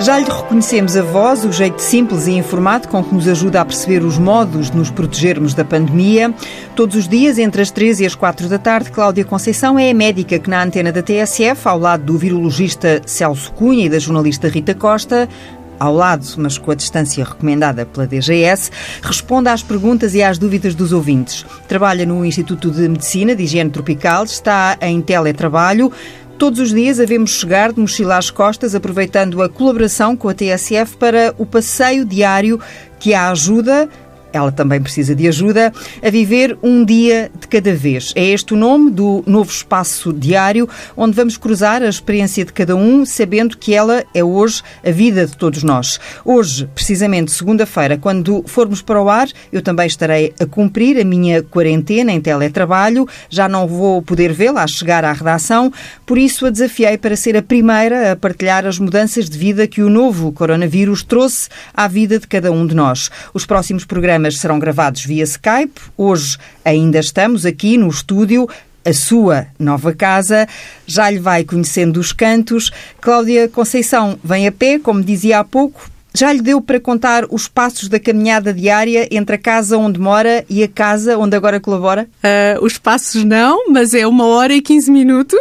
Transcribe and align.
Já 0.00 0.18
lhe 0.18 0.24
reconhecemos 0.24 0.96
a 0.96 1.02
voz, 1.02 1.44
o 1.44 1.52
jeito 1.52 1.82
simples 1.82 2.26
e 2.26 2.32
informado 2.32 2.88
com 2.88 3.04
que 3.04 3.14
nos 3.14 3.28
ajuda 3.28 3.60
a 3.60 3.64
perceber 3.66 4.02
os 4.02 4.16
modos 4.16 4.70
de 4.70 4.76
nos 4.78 4.90
protegermos 4.90 5.52
da 5.52 5.62
pandemia. 5.62 6.32
Todos 6.74 6.96
os 6.96 7.06
dias, 7.06 7.36
entre 7.38 7.60
as 7.60 7.70
3 7.70 8.00
e 8.00 8.06
as 8.06 8.14
4 8.14 8.48
da 8.48 8.58
tarde, 8.58 8.90
Cláudia 8.90 9.26
Conceição 9.26 9.78
é 9.78 9.90
a 9.90 9.94
médica 9.94 10.38
que, 10.38 10.48
na 10.48 10.62
antena 10.62 10.90
da 10.90 11.02
TSF, 11.02 11.68
ao 11.68 11.78
lado 11.78 12.04
do 12.04 12.16
virologista 12.16 13.02
Celso 13.04 13.52
Cunha 13.52 13.84
e 13.84 13.88
da 13.90 13.98
jornalista 13.98 14.48
Rita 14.48 14.74
Costa, 14.74 15.28
ao 15.80 15.94
lado, 15.94 16.26
mas 16.36 16.58
com 16.58 16.70
a 16.70 16.74
distância 16.74 17.24
recomendada 17.24 17.86
pela 17.86 18.06
DGS, 18.06 18.70
responde 19.02 19.48
às 19.48 19.62
perguntas 19.62 20.14
e 20.14 20.22
às 20.22 20.36
dúvidas 20.36 20.74
dos 20.74 20.92
ouvintes. 20.92 21.46
Trabalha 21.66 22.04
no 22.04 22.22
Instituto 22.22 22.70
de 22.70 22.86
Medicina 22.86 23.34
de 23.34 23.44
Higiene 23.44 23.70
Tropical, 23.70 24.24
está 24.24 24.76
em 24.80 25.00
teletrabalho. 25.00 25.90
Todos 26.40 26.58
os 26.58 26.70
dias 26.70 26.98
havemos 26.98 27.32
chegar 27.32 27.70
de 27.70 27.78
mochila 27.78 28.16
às 28.16 28.30
costas, 28.30 28.74
aproveitando 28.74 29.42
a 29.42 29.48
colaboração 29.50 30.16
com 30.16 30.26
a 30.26 30.32
TSF 30.32 30.96
para 30.96 31.34
o 31.36 31.44
passeio 31.44 32.02
diário 32.02 32.58
que 32.98 33.12
a 33.12 33.30
ajuda 33.30 33.90
ela 34.32 34.52
também 34.52 34.80
precisa 34.80 35.14
de 35.14 35.26
ajuda, 35.28 35.72
a 36.02 36.10
viver 36.10 36.56
um 36.62 36.84
dia 36.84 37.30
de 37.38 37.48
cada 37.48 37.74
vez. 37.74 38.12
É 38.14 38.24
este 38.24 38.54
o 38.54 38.56
nome 38.56 38.90
do 38.90 39.22
novo 39.26 39.50
espaço 39.50 40.12
diário, 40.12 40.68
onde 40.96 41.14
vamos 41.14 41.36
cruzar 41.36 41.82
a 41.82 41.88
experiência 41.88 42.44
de 42.44 42.52
cada 42.52 42.76
um, 42.76 43.04
sabendo 43.04 43.56
que 43.56 43.74
ela 43.74 44.04
é 44.14 44.22
hoje 44.22 44.62
a 44.84 44.90
vida 44.90 45.26
de 45.26 45.36
todos 45.36 45.62
nós. 45.62 45.98
Hoje, 46.24 46.68
precisamente 46.74 47.32
segunda-feira, 47.32 47.98
quando 47.98 48.44
formos 48.46 48.82
para 48.82 49.02
o 49.02 49.08
ar, 49.08 49.28
eu 49.52 49.62
também 49.62 49.86
estarei 49.86 50.32
a 50.38 50.46
cumprir 50.46 51.00
a 51.00 51.04
minha 51.04 51.42
quarentena 51.42 52.12
em 52.12 52.20
teletrabalho, 52.20 53.06
já 53.28 53.48
não 53.48 53.66
vou 53.66 54.02
poder 54.02 54.32
vê-la 54.32 54.64
a 54.64 54.66
chegar 54.66 55.04
à 55.04 55.12
redação, 55.12 55.72
por 56.06 56.18
isso 56.18 56.46
a 56.46 56.50
desafiei 56.50 56.96
para 56.98 57.16
ser 57.16 57.36
a 57.36 57.42
primeira 57.42 58.12
a 58.12 58.16
partilhar 58.16 58.66
as 58.66 58.78
mudanças 58.78 59.28
de 59.28 59.38
vida 59.38 59.66
que 59.66 59.82
o 59.82 59.90
novo 59.90 60.32
coronavírus 60.32 61.02
trouxe 61.02 61.48
à 61.74 61.88
vida 61.88 62.18
de 62.18 62.26
cada 62.26 62.52
um 62.52 62.66
de 62.66 62.74
nós. 62.74 63.10
Os 63.32 63.46
próximos 63.46 63.84
programas 63.84 64.19
programas 64.20 64.38
serão 64.38 64.58
gravados 64.58 65.04
via 65.04 65.24
Skype. 65.24 65.80
Hoje 65.96 66.36
ainda 66.62 66.98
estamos 66.98 67.46
aqui 67.46 67.78
no 67.78 67.88
estúdio 67.88 68.46
a 68.84 68.92
sua 68.92 69.46
nova 69.58 69.94
casa, 69.94 70.46
já 70.86 71.08
lhe 71.10 71.18
vai 71.18 71.42
conhecendo 71.42 71.98
os 71.98 72.12
cantos. 72.12 72.70
Cláudia 73.00 73.48
Conceição 73.48 74.18
vem 74.22 74.46
a 74.46 74.52
pé, 74.52 74.78
como 74.78 75.02
dizia 75.02 75.38
há 75.38 75.44
pouco, 75.44 75.90
já 76.14 76.32
lhe 76.32 76.42
deu 76.42 76.60
para 76.60 76.80
contar 76.80 77.24
os 77.30 77.46
passos 77.46 77.88
da 77.88 78.00
caminhada 78.00 78.52
diária 78.52 79.08
entre 79.10 79.36
a 79.36 79.38
casa 79.38 79.78
onde 79.78 79.98
mora 79.98 80.44
e 80.48 80.62
a 80.62 80.68
casa 80.68 81.16
onde 81.16 81.36
agora 81.36 81.60
colabora? 81.60 82.08
Uh, 82.22 82.64
os 82.64 82.78
passos 82.78 83.24
não, 83.24 83.70
mas 83.70 83.94
é 83.94 84.06
uma 84.06 84.26
hora 84.26 84.52
e 84.52 84.60
15 84.60 84.90
minutos. 84.90 85.38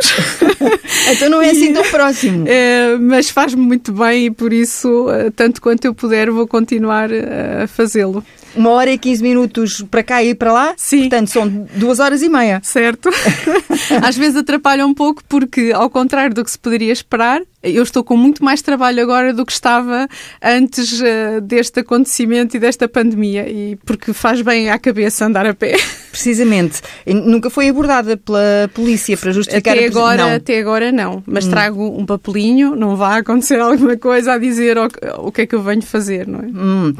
então 1.11 1.29
não 1.29 1.41
é 1.41 1.49
assim 1.49 1.73
tão 1.73 1.83
próximo. 1.83 2.43
Uh, 2.43 2.99
mas 3.01 3.29
faz-me 3.29 3.61
muito 3.61 3.91
bem 3.91 4.27
e 4.27 4.31
por 4.31 4.53
isso, 4.53 5.07
uh, 5.07 5.31
tanto 5.31 5.61
quanto 5.61 5.85
eu 5.85 5.93
puder, 5.93 6.29
vou 6.29 6.47
continuar 6.47 7.09
a 7.11 7.67
fazê-lo. 7.67 8.23
Uma 8.55 8.71
hora 8.71 8.91
e 8.91 8.97
15 8.97 9.23
minutos 9.23 9.85
para 9.89 10.03
cá 10.03 10.23
e 10.23 10.33
para 10.33 10.51
lá? 10.51 10.73
Sim. 10.77 11.01
Portanto, 11.01 11.29
são 11.29 11.47
duas 11.75 11.99
horas 11.99 12.21
e 12.21 12.29
meia. 12.29 12.59
Certo. 12.63 13.09
Às 14.01 14.17
vezes 14.17 14.37
atrapalha 14.37 14.85
um 14.85 14.93
pouco 14.93 15.23
porque, 15.27 15.71
ao 15.73 15.89
contrário 15.89 16.33
do 16.33 16.43
que 16.43 16.51
se 16.51 16.59
poderia 16.59 16.91
esperar, 16.91 17.41
eu 17.61 17.83
estou 17.83 18.03
com 18.03 18.15
muito 18.15 18.43
mais 18.43 18.61
trabalho 18.61 19.01
agora 19.03 19.33
do 19.33 19.45
que 19.45 19.51
estava 19.51 20.07
antes 20.41 20.99
uh, 21.01 21.41
deste 21.41 21.81
acontecimento 21.81 22.55
e 22.55 22.59
desta 22.59 22.87
pandemia, 22.87 23.49
e 23.49 23.75
porque 23.85 24.13
faz 24.13 24.41
bem 24.41 24.69
à 24.69 24.79
cabeça 24.79 25.25
andar 25.25 25.45
a 25.45 25.53
pé. 25.53 25.75
Precisamente. 26.09 26.81
Nunca 27.05 27.49
foi 27.49 27.69
abordada 27.69 28.15
pela 28.17 28.69
polícia 28.73 29.17
para 29.17 29.31
justificar 29.31 29.75
até 29.75 29.85
a 29.85 29.87
agora 29.87 30.23
não. 30.23 30.35
Até 30.35 30.59
agora 30.59 30.91
não, 30.91 31.23
mas 31.25 31.45
hum. 31.45 31.49
trago 31.49 31.99
um 31.99 32.05
papelinho, 32.05 32.75
não 32.75 32.95
vai 32.95 33.19
acontecer 33.19 33.59
alguma 33.61 33.97
coisa 33.97 34.33
a 34.33 34.37
dizer 34.37 34.77
o, 34.77 34.87
o 35.19 35.31
que 35.31 35.41
é 35.41 35.45
que 35.45 35.53
eu 35.53 35.61
venho 35.61 35.81
fazer, 35.81 36.27
não 36.27 36.39
é? 36.39 36.43
Hum. 36.43 36.93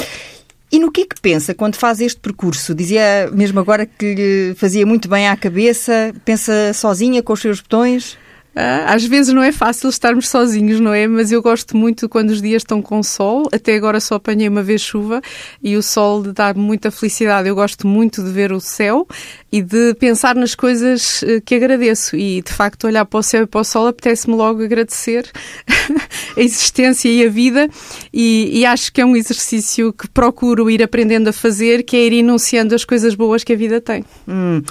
E 0.72 0.80
no 0.80 0.92
que 0.92 1.02
é 1.02 1.06
que 1.06 1.20
pensa 1.20 1.54
quando 1.54 1.76
faz 1.76 2.00
este 2.00 2.20
percurso? 2.20 2.76
Dizia 2.76 3.30
mesmo 3.32 3.60
agora 3.60 3.86
que 3.86 4.14
lhe 4.14 4.56
fazia 4.56 4.86
muito 4.86 5.10
bem 5.10 5.28
à 5.28 5.36
cabeça. 5.36 6.14
Pensa 6.24 6.74
sozinha 6.74 7.24
com 7.24 7.34
os 7.34 7.40
seus 7.40 7.60
botões? 7.60 8.18
Ah, 8.62 8.94
às 8.94 9.06
vezes 9.06 9.34
não 9.34 9.42
é 9.42 9.54
fácil 9.54 9.90
estarmos 9.90 10.28
sozinhos, 10.28 10.82
não 10.82 10.94
é? 10.94 11.08
Mas 11.08 11.32
eu 11.32 11.42
gosto 11.42 11.78
muito 11.78 12.10
quando 12.10 12.32
os 12.32 12.42
dias 12.42 12.62
estão 12.62 12.82
com 12.82 13.02
sol. 13.02 13.48
Até 13.54 13.74
agora 13.74 14.02
só 14.02 14.16
apanhei 14.16 14.50
uma 14.50 14.62
vez 14.62 14.82
chuva 14.82 15.22
e 15.64 15.78
o 15.78 15.82
sol 15.82 16.22
dá 16.24 16.54
muita 16.54 16.92
felicidade. 16.92 17.48
Eu 17.48 17.56
gosto 17.56 17.88
muito 17.88 18.22
de 18.22 18.30
ver 18.30 18.52
o 18.52 18.60
céu 18.60 19.08
e 19.50 19.62
de 19.62 19.94
pensar 19.94 20.36
nas 20.36 20.56
coisas 20.56 21.24
eh, 21.24 21.40
que 21.40 21.56
agradeço. 21.56 22.18
E 22.18 22.42
de 22.42 22.52
facto, 22.52 22.86
olhar 22.86 23.06
para 23.06 23.22
o 23.22 23.24
céu 23.24 23.44
e 23.44 23.48
para 23.48 23.62
o 23.62 23.64
sol 23.64 23.88
apetece-me 23.88 24.36
logo 24.36 24.62
agradecer 24.62 25.32
a 26.36 26.42
existência 26.42 27.08
e 27.08 27.26
a 27.26 27.30
vida. 27.30 27.70
E, 28.14 28.60
e, 28.60 28.66
acho 28.66 28.92
que 28.92 29.00
é 29.00 29.06
um 29.06 29.16
exercício 29.16 29.94
que 29.94 30.10
procuro 30.10 30.70
ir 30.70 30.84
aprendendo 30.84 31.30
a 31.30 31.34
fazer, 31.34 31.84
que 31.84 31.96
é 31.96 32.06
ir 32.08 32.14
enunciando 32.20 32.76
as 32.76 32.84
coisas 32.84 33.16
boas 33.16 33.42
que 33.42 33.54
a 33.54 33.56
vida 33.56 33.80
tem. 33.80 34.04
Hum. 34.28 34.62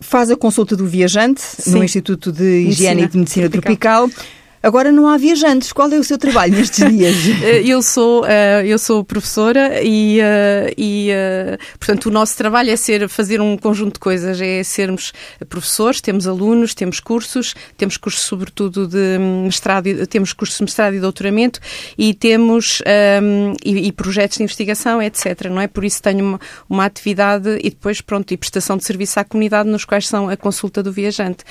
Faz 0.00 0.30
a 0.30 0.36
consulta 0.36 0.76
do 0.76 0.86
viajante 0.86 1.40
Sim. 1.40 1.72
no 1.72 1.84
Instituto 1.84 2.30
de 2.30 2.44
Higiene 2.68 3.02
Medicina 3.02 3.02
e 3.02 3.08
de 3.08 3.18
Medicina 3.18 3.50
Tropical. 3.50 4.08
Tropical. 4.08 4.38
Agora 4.68 4.92
não 4.92 5.08
há 5.08 5.16
viajantes. 5.16 5.72
Qual 5.72 5.90
é 5.90 5.98
o 5.98 6.04
seu 6.04 6.18
trabalho 6.18 6.52
nestes 6.52 6.84
dias? 6.92 7.16
Eh, 7.42 7.62
eu 7.64 7.80
sou 7.80 8.22
uh, 8.24 8.26
eu 8.66 8.78
sou 8.78 9.02
professora 9.02 9.82
e, 9.82 10.20
uh, 10.20 10.74
e 10.76 11.08
uh, 11.10 11.78
portanto 11.78 12.04
o 12.04 12.10
nosso 12.10 12.36
trabalho 12.36 12.70
é 12.70 12.76
ser 12.76 13.08
fazer 13.08 13.40
um 13.40 13.56
conjunto 13.56 13.94
de 13.94 14.00
coisas. 14.00 14.38
É 14.38 14.62
sermos 14.62 15.14
professores, 15.48 16.02
temos 16.02 16.28
alunos, 16.28 16.74
temos 16.74 17.00
cursos, 17.00 17.54
temos 17.78 17.96
cursos 17.96 18.20
sobretudo 18.20 18.86
de 18.86 19.16
mestrado, 19.18 20.06
temos 20.06 20.34
cursos 20.34 20.58
de 20.58 20.64
mestrado 20.64 20.94
e 20.94 21.00
doutoramento 21.00 21.60
e 21.96 22.12
temos 22.12 22.82
um, 23.22 23.54
e, 23.64 23.88
e, 23.88 23.92
projetos 23.92 24.36
de 24.36 24.42
investigação, 24.42 25.00
etc. 25.00 25.48
Não 25.50 25.62
é 25.62 25.66
por 25.66 25.82
isso 25.82 26.02
tenho 26.02 26.22
uma, 26.22 26.40
uma, 26.68 26.84
atividade 26.84 27.58
e 27.62 27.70
depois 27.70 28.02
pronto 28.02 28.34
e 28.34 28.36
prestação 28.36 28.76
de 28.76 28.84
serviço 28.84 29.18
à 29.18 29.24
comunidade 29.24 29.66
nos 29.66 29.86
quais 29.86 30.06
são 30.06 30.28
a 30.28 30.36
consulta 30.36 30.82
do 30.82 30.92
viajante. 30.92 31.42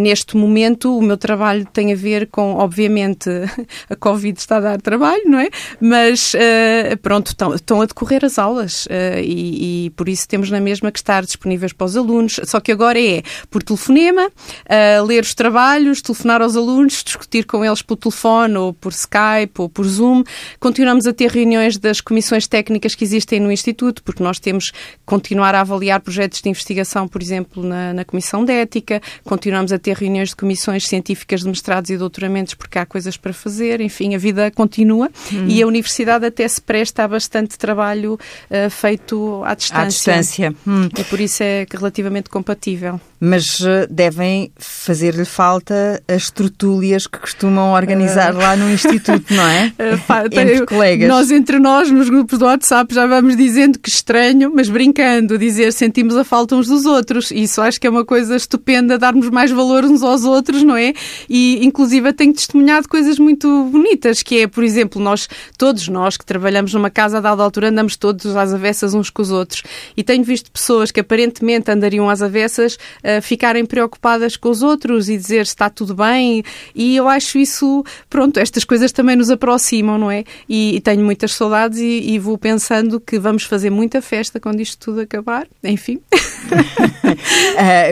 neste 0.00 0.34
momento 0.34 0.96
o 0.96 1.02
meu 1.02 1.18
trabalho 1.18 1.66
tem 1.70 1.92
a 1.92 1.96
ver 1.96 2.28
com 2.28 2.53
obviamente, 2.56 3.28
a 3.88 3.96
Covid 3.96 4.38
está 4.38 4.56
a 4.56 4.60
dar 4.60 4.80
trabalho, 4.80 5.22
não 5.26 5.38
é? 5.38 5.48
Mas, 5.80 6.34
uh, 6.34 6.96
pronto, 7.02 7.28
estão, 7.28 7.54
estão, 7.54 7.80
a 7.80 7.86
decorrer 7.86 8.24
as 8.24 8.38
aulas 8.38 8.86
uh, 8.86 9.20
e, 9.20 9.86
e, 9.86 9.90
por 9.90 10.08
isso 10.08 10.28
temos 10.28 10.50
na 10.50 10.60
mesma 10.60 10.90
que 10.90 10.98
estar 10.98 11.24
disponíveis 11.24 11.72
para 11.72 11.84
os 11.84 11.96
alunos. 11.96 12.40
Só 12.44 12.60
que 12.60 12.72
agora 12.72 13.00
é 13.00 13.22
por 13.50 13.62
telefonema, 13.62 14.26
uh, 14.26 15.04
ler 15.04 15.22
os 15.22 15.34
trabalhos, 15.34 16.00
telefonar 16.00 16.42
aos 16.42 16.56
alunos, 16.56 17.02
discutir 17.04 17.44
com 17.44 17.64
eles 17.64 17.82
por 17.82 17.96
telefone 17.96 18.56
ou 18.56 18.72
por 18.72 18.92
Skype 18.92 19.58
ou 19.58 19.68
por 19.68 19.84
Zoom. 19.86 20.24
Continuamos 20.58 21.06
a 21.06 21.12
ter 21.12 21.30
reuniões 21.30 21.78
das 21.78 22.00
comissões 22.00 22.46
técnicas 22.46 22.94
que 22.94 23.04
existem 23.04 23.40
no 23.40 23.50
Instituto, 23.50 24.02
porque 24.02 24.22
nós 24.22 24.38
temos 24.38 24.70
que 24.70 24.78
continuar 25.04 25.54
a 25.54 25.60
avaliar 25.60 26.00
projetos 26.00 26.40
de 26.40 26.48
investigação, 26.48 27.08
por 27.08 27.22
exemplo, 27.22 27.62
na, 27.62 27.92
na 27.92 28.04
Comissão 28.04 28.44
de 28.44 28.52
Ética, 28.52 29.00
continuamos 29.24 29.72
a 29.72 29.78
ter 29.78 29.96
reuniões 29.96 30.30
de 30.30 30.36
comissões 30.36 30.86
científicas 30.86 31.40
de 31.40 31.48
mestrados 31.48 31.90
e 31.90 31.96
doutoramentos 31.96 32.33
porque 32.56 32.78
há 32.78 32.86
coisas 32.86 33.16
para 33.16 33.32
fazer, 33.32 33.80
enfim, 33.80 34.14
a 34.14 34.18
vida 34.18 34.50
continua 34.50 35.10
hum. 35.32 35.46
e 35.46 35.62
a 35.62 35.66
universidade 35.66 36.26
até 36.26 36.48
se 36.48 36.60
presta 36.60 37.04
a 37.04 37.08
bastante 37.08 37.56
trabalho 37.56 38.14
uh, 38.14 38.70
feito 38.70 39.42
à 39.44 39.54
distância. 39.54 39.82
À 39.82 39.86
distância. 39.86 40.54
Hum. 40.66 40.88
E 40.98 41.04
por 41.04 41.20
isso 41.20 41.42
é 41.42 41.66
relativamente 41.70 42.28
compatível. 42.30 43.00
Mas 43.20 43.60
uh, 43.60 43.86
devem 43.88 44.50
fazer-lhe 44.56 45.24
falta 45.24 46.02
as 46.06 46.30
tertúlias 46.30 47.06
que 47.06 47.18
costumam 47.18 47.72
organizar 47.72 48.34
uh... 48.34 48.38
lá 48.38 48.56
no 48.56 48.70
Instituto, 48.70 49.32
não 49.32 49.46
é? 49.46 49.72
entre 50.26 50.58
eu, 50.58 50.66
colegas. 50.66 51.08
Nós, 51.08 51.30
entre 51.30 51.58
nós, 51.58 51.90
nos 51.90 52.08
grupos 52.08 52.38
do 52.38 52.44
WhatsApp, 52.44 52.94
já 52.94 53.06
vamos 53.06 53.36
dizendo 53.36 53.78
que 53.78 53.88
estranho, 53.88 54.52
mas 54.54 54.68
brincando, 54.68 55.38
dizer 55.38 55.72
sentimos 55.72 56.16
a 56.16 56.24
falta 56.24 56.56
uns 56.56 56.66
dos 56.66 56.84
outros. 56.84 57.30
Isso 57.30 57.60
acho 57.60 57.80
que 57.80 57.86
é 57.86 57.90
uma 57.90 58.04
coisa 58.04 58.36
estupenda, 58.36 58.98
darmos 58.98 59.30
mais 59.30 59.50
valor 59.50 59.84
uns 59.84 60.02
aos 60.02 60.24
outros, 60.24 60.62
não 60.62 60.76
é? 60.76 60.92
E, 61.28 61.64
inclusive, 61.64 62.08
até 62.08 62.23
tenho 62.24 62.32
testemunhado 62.32 62.88
coisas 62.88 63.18
muito 63.18 63.64
bonitas, 63.64 64.22
que 64.22 64.40
é, 64.40 64.46
por 64.46 64.64
exemplo, 64.64 65.00
nós, 65.00 65.28
todos 65.58 65.88
nós 65.88 66.16
que 66.16 66.24
trabalhamos 66.24 66.72
numa 66.72 66.88
casa 66.88 67.18
a 67.18 67.20
dada 67.20 67.42
altura, 67.42 67.68
andamos 67.68 67.96
todos 67.96 68.34
às 68.34 68.54
avessas 68.54 68.94
uns 68.94 69.10
com 69.10 69.20
os 69.20 69.30
outros. 69.30 69.62
E 69.94 70.02
tenho 70.02 70.24
visto 70.24 70.50
pessoas 70.50 70.90
que 70.90 71.00
aparentemente 71.00 71.70
andariam 71.70 72.08
às 72.08 72.22
avessas 72.22 72.76
uh, 72.76 73.20
ficarem 73.20 73.66
preocupadas 73.66 74.38
com 74.38 74.48
os 74.48 74.62
outros 74.62 75.10
e 75.10 75.18
dizer 75.18 75.44
se 75.44 75.52
está 75.52 75.68
tudo 75.68 75.94
bem. 75.94 76.42
E 76.74 76.96
eu 76.96 77.06
acho 77.08 77.36
isso, 77.36 77.84
pronto, 78.08 78.40
estas 78.40 78.64
coisas 78.64 78.90
também 78.90 79.16
nos 79.16 79.28
aproximam, 79.28 79.98
não 79.98 80.10
é? 80.10 80.24
E, 80.48 80.76
e 80.76 80.80
tenho 80.80 81.04
muitas 81.04 81.34
saudades 81.34 81.78
e, 81.78 82.12
e, 82.12 82.18
vou 82.18 82.38
pensando 82.38 82.98
que 82.98 83.18
vamos 83.18 83.42
fazer 83.42 83.68
muita 83.68 84.00
festa 84.00 84.40
quando 84.40 84.60
isto 84.60 84.78
tudo 84.78 85.02
acabar. 85.02 85.46
Enfim. 85.62 86.00
uh, 86.14 86.24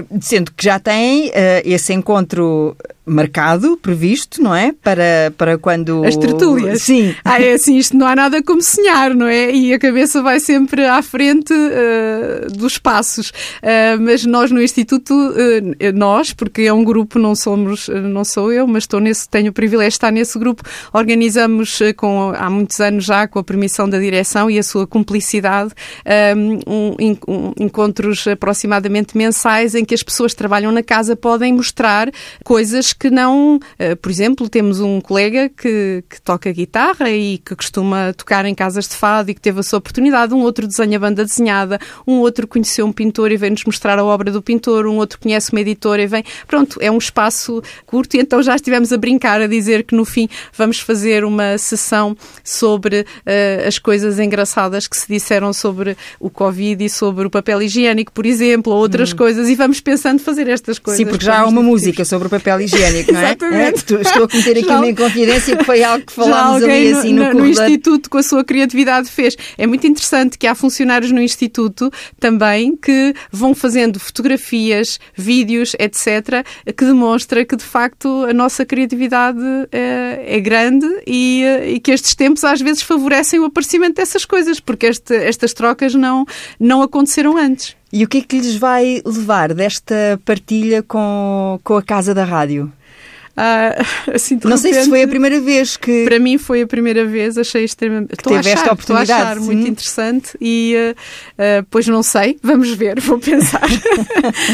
sendo 0.23 0.51
que 0.53 0.65
já 0.65 0.79
tem 0.79 1.29
uh, 1.29 1.33
esse 1.65 1.93
encontro 1.93 2.75
marcado, 3.05 3.77
previsto, 3.77 4.41
não 4.43 4.55
é? 4.55 4.73
Para, 4.73 5.33
para 5.37 5.59
quando. 5.59 6.05
As 6.05 6.17
tertúlias. 6.17 6.83
Sim. 6.83 7.15
Ah, 7.25 7.43
é 7.43 7.55
assim, 7.55 7.77
isto 7.77 7.97
não 7.97 8.07
há 8.07 8.15
nada 8.15 8.43
como 8.43 8.63
sonhar, 8.63 9.15
não 9.15 9.27
é? 9.27 9.51
E 9.51 9.75
a 9.75 9.79
cabeça 9.79 10.23
vai 10.23 10.39
sempre 10.39 10.87
à 10.87 11.03
frente 11.03 11.53
uh, 11.53 12.53
dos 12.53 12.79
passos. 12.79 13.31
Uh, 13.31 14.01
mas 14.01 14.25
nós 14.25 14.51
no 14.51 14.63
Instituto, 14.63 15.13
uh, 15.15 15.93
nós, 15.95 16.33
porque 16.33 16.63
é 16.63 16.73
um 16.73 16.85
grupo, 16.85 17.19
não 17.19 17.35
somos, 17.35 17.89
não 17.89 18.25
sou 18.25 18.53
eu, 18.53 18.67
mas 18.67 18.85
estou 18.85 19.01
nesse, 19.01 19.29
tenho 19.29 19.51
o 19.51 19.53
privilégio 19.53 19.91
de 19.91 19.97
estar 19.97 20.11
nesse 20.13 20.39
grupo, 20.39 20.63
organizamos 20.93 21.81
com, 21.97 22.33
há 22.37 22.49
muitos 22.49 22.81
anos 22.81 23.05
já, 23.05 23.27
com 23.27 23.39
a 23.39 23.45
permissão 23.45 23.89
da 23.89 23.99
direção 23.99 24.51
e 24.51 24.59
a 24.59 24.63
sua 24.63 24.87
cumplicidade, 24.87 25.73
um, 26.37 26.61
um, 26.67 27.53
encontros 27.59 28.27
aproximadamente 28.27 29.17
mensais 29.17 29.75
em 29.75 29.85
que 29.85 29.95
as 29.95 30.03
pessoas 30.03 30.33
que 30.33 30.39
trabalham 30.39 30.71
na 30.71 30.83
casa 30.83 31.17
podem 31.17 31.53
mostrar 31.53 32.11
coisas 32.45 32.92
que 32.93 33.11
não. 33.11 33.57
Uh, 33.57 33.97
por 34.01 34.11
exemplo, 34.11 34.49
temos 34.49 34.81
um 34.81 35.01
colega 35.01 35.49
que, 35.49 36.05
que, 36.09 36.21
toca 36.21 36.53
guitarra 36.53 37.11
e 37.11 37.39
que 37.39 37.55
costuma 37.57 38.13
tocar 38.13 38.45
em 38.45 38.55
casas 38.55 38.89
de 38.89 38.95
fado 38.95 39.31
e 39.31 39.35
que 39.35 39.41
teve 39.41 39.61
a 39.61 39.63
sua 39.63 39.79
oportunidade, 39.79 40.35
um 40.35 40.41
outro 40.41 40.67
desenha 40.67 40.99
banda 40.99 41.25
desenhada, 41.25 41.79
um 42.07 42.19
outro 42.19 42.47
conheceu 42.47 42.87
um 42.87 42.93
pintor 42.93 43.33
e 43.33 43.37
vem-nos 43.37 43.65
mostrar 43.65 43.99
a 43.99 44.05
obra 44.05 44.31
do 44.31 44.43
pintor, 44.43 44.87
um 44.87 44.97
outro 44.97 45.19
conhece 45.19 45.53
uma 45.53 45.61
editora 45.61 46.03
e 46.03 46.07
vem. 46.07 46.25
Pronto, 46.47 46.79
é 46.81 46.91
um 46.91 46.99
espaço 46.99 47.63
curto 47.87 48.17
e 48.17 48.21
então 48.21 48.43
já 48.43 48.55
estivemos 48.55 48.93
a 48.93 48.97
brincar, 48.97 49.41
a 49.41 49.47
dizer 49.47 49.85
que 49.85 49.95
no 49.95 50.05
fim 50.05 50.29
vamos 50.57 50.79
fazer 50.79 51.25
uma 51.25 51.59
sessão 51.59 52.17
sobre 52.45 53.01
uh, 53.01 53.67
as 53.67 53.79
coisas 53.79 54.19
engraçadas 54.19 54.87
que 54.87 54.97
se 54.97 55.07
disseram 55.09 55.53
sobre 55.53 55.97
o 56.21 56.31
Covid 56.31 56.85
e 56.85 56.91
sobre 56.91 57.27
o 57.27 57.31
papel 57.31 57.63
higiênico, 57.63 58.13
por 58.13 58.27
exemplo, 58.27 58.73
ou 58.73 58.79
outras 58.79 59.13
hum. 59.13 59.17
coisas, 59.17 59.49
e 59.49 59.55
vamos 59.55 59.81
pensando 59.81 60.21
fazer 60.21 60.49
estas 60.49 60.79
coisas. 60.79 60.99
Sim, 60.99 61.07
porque 61.07 61.25
já 61.25 61.41
há 61.41 61.47
uma 61.47 61.63
música 61.63 62.05
sobre 62.05 62.27
o 62.27 62.31
papel 62.31 62.61
higiênico 62.61 62.82
higiênico, 62.83 63.13
não 63.13 63.21
é? 63.21 63.25
Exatamente. 63.25 63.95
É, 63.95 64.01
estou 64.01 64.25
a 64.25 64.29
cometer 64.29 64.51
aqui 64.59 64.67
já, 64.67 64.77
uma 64.77 64.89
inconfidência 64.89 65.57
que 65.57 65.65
foi 65.65 65.83
algo 65.83 66.05
que 66.05 66.13
falámos 66.13 66.63
ali 66.63 66.93
assim 66.93 67.13
no, 67.13 67.33
no, 67.33 67.41
no 67.41 67.47
Instituto 67.47 68.11
com 68.11 68.19
a 68.19 68.23
sua 68.23 68.45
criatividade 68.45 69.09
fez. 69.09 69.37
É 69.57 69.67
muito 69.67 69.87
interessante 69.87 70.39
que 70.39 70.47
há 70.47 70.55
funcionários 70.55 71.13
no 71.13 71.21
Instituto 71.21 71.91
também 72.19 72.77
que 72.77 73.15
vão 73.31 73.55
fazendo 73.55 73.99
fotografias, 74.01 74.99
vídeos, 75.15 75.75
etc., 75.79 76.45
que 76.77 76.85
demonstra 76.85 77.45
que 77.45 77.57
de 77.57 77.65
facto 77.65 78.27
a 78.29 78.33
nossa 78.33 78.65
criatividade 78.65 79.39
é, 79.71 80.37
é 80.37 80.41
grande 80.41 80.87
e, 81.07 81.45
e, 81.67 81.81
que 81.81 81.91
estes 81.91 82.15
tempos 82.15 82.45
às 82.45 82.61
vezes 82.61 82.83
favorecem 82.83 83.41
o 83.41 83.45
aparecimento 83.45 83.97
dessas 83.97 84.25
coisas, 84.25 84.61
porque 84.61 84.87
este, 84.87 85.15
estas 85.15 85.53
trocas 85.53 85.95
não, 85.95 86.25
não 86.59 86.83
aconteceram 86.83 87.37
antes. 87.37 87.77
E 87.93 88.05
o 88.05 88.09
que 88.09 88.19
é 88.19 88.21
que 88.23 88.39
lhes 88.39 88.57
vai 88.57 89.03
levar 89.05 89.53
desta 89.53 90.19
partilha 90.25 90.83
com, 90.83 91.61
com 91.63 91.77
a 91.77 91.83
Casa 91.83 92.15
da 92.15 92.25
Rádio? 92.25 92.73
Ah, 93.37 93.75
assim, 94.13 94.35
não 94.35 94.57
repente, 94.57 94.61
sei 94.61 94.75
se 94.75 94.89
foi 94.89 95.03
a 95.03 95.09
primeira 95.09 95.41
vez 95.41 95.77
que. 95.77 96.05
Para 96.05 96.19
mim 96.19 96.39
foi 96.39 96.63
a 96.63 96.67
primeira 96.67 97.05
vez, 97.05 97.39
achei 97.39 97.65
extremamente. 97.65 98.13
Estou 98.13 98.35
a 98.35 98.41
achar, 98.41 98.51
esta 98.51 98.73
oportunidade. 98.73 99.11
Estou 99.11 99.27
a 99.27 99.31
achar 99.31 99.41
muito 99.41 99.69
interessante 99.69 100.37
e, 100.41 100.75
uh, 100.77 100.93
uh, 100.93 101.67
pois 101.71 101.87
não 101.87 102.03
sei, 102.03 102.39
vamos 102.43 102.71
ver, 102.71 103.01
vou 103.01 103.19
pensar. 103.19 103.69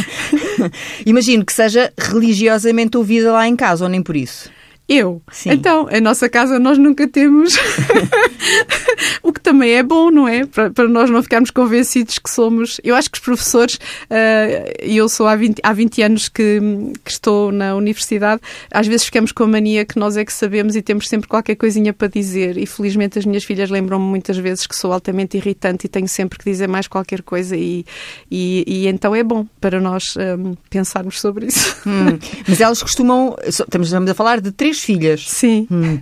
Imagino 1.05 1.44
que 1.44 1.52
seja 1.52 1.93
religiosamente 1.99 2.96
ouvida 2.96 3.32
lá 3.32 3.46
em 3.49 3.56
casa, 3.56 3.84
ou 3.84 3.91
nem 3.91 4.02
por 4.02 4.17
isso. 4.17 4.50
Eu? 4.88 5.20
Sim. 5.31 5.50
Então, 5.50 5.87
a 5.90 6.00
nossa 6.00 6.31
casa 6.31 6.58
nós 6.58 6.79
nunca 6.79 7.06
temos. 7.06 7.55
o 9.23 9.31
que 9.31 9.40
também 9.40 9.73
é 9.73 9.82
bom, 9.82 10.11
não 10.11 10.26
é? 10.26 10.46
Para, 10.46 10.70
para, 10.70 10.88
nós 10.88 11.11
não 11.11 11.23
ficarmos 11.23 11.50
convencidos 11.50 12.19
que 12.19 12.31
somos. 12.31 12.81
Eu 12.82 12.94
acho 12.94 13.11
que 13.11 13.19
os 13.19 13.23
professores, 13.23 13.75
uh, 13.75 14.82
e 14.82 14.96
eu 14.96 15.06
sou 15.11 15.26
há 15.26 15.37
20, 15.37 15.61
há 15.62 15.75
20 15.75 16.02
anos 16.02 16.29
que, 16.31 16.58
que, 17.05 17.11
estou 17.11 17.52
na 17.52 17.76
universidade, 17.76 18.40
às 18.73 18.87
vezes 18.87 19.05
ficamos 19.05 19.31
com 19.31 19.43
a 19.43 19.46
mania 19.46 19.85
que 19.85 19.99
nós 19.99 20.17
é 20.17 20.25
que 20.25 20.32
sabemos 20.32 20.75
e 20.75 20.81
temos 20.81 21.06
sempre 21.06 21.29
qualquer 21.29 21.56
coisinha 21.56 21.93
para 21.93 22.08
dizer. 22.08 22.56
E 22.56 22.64
felizmente 22.64 23.19
as 23.19 23.26
minhas 23.26 23.44
filhas 23.44 23.69
lembram-me 23.69 24.06
muitas 24.06 24.38
vezes 24.38 24.67
que 24.67 24.75
sou 24.75 24.91
altamente 24.91 25.37
irritante 25.37 25.84
e 25.84 25.88
tenho 25.91 26.08
sempre 26.08 26.38
que 26.38 26.50
dizer 26.50 26.67
mais 26.67 26.88
qualquer 26.88 27.20
coisa. 27.20 27.55
E, 27.55 27.84
e, 28.31 28.64
e 28.67 28.87
então 28.87 29.14
é 29.14 29.23
bom 29.23 29.46
para 29.61 29.79
nós 29.82 30.14
um, 30.17 30.55
pensarmos 30.70 31.20
sobre 31.20 31.49
isso. 31.49 31.76
Hum, 31.87 32.19
mas 32.49 32.58
elas 32.58 32.82
costumam. 32.82 33.37
Estamos 33.44 33.93
a 33.93 34.14
falar 34.14 34.41
de 34.41 34.50
três 34.50 34.77
filhas. 34.80 35.25
Sim. 35.28 35.66
Hum. 35.70 36.00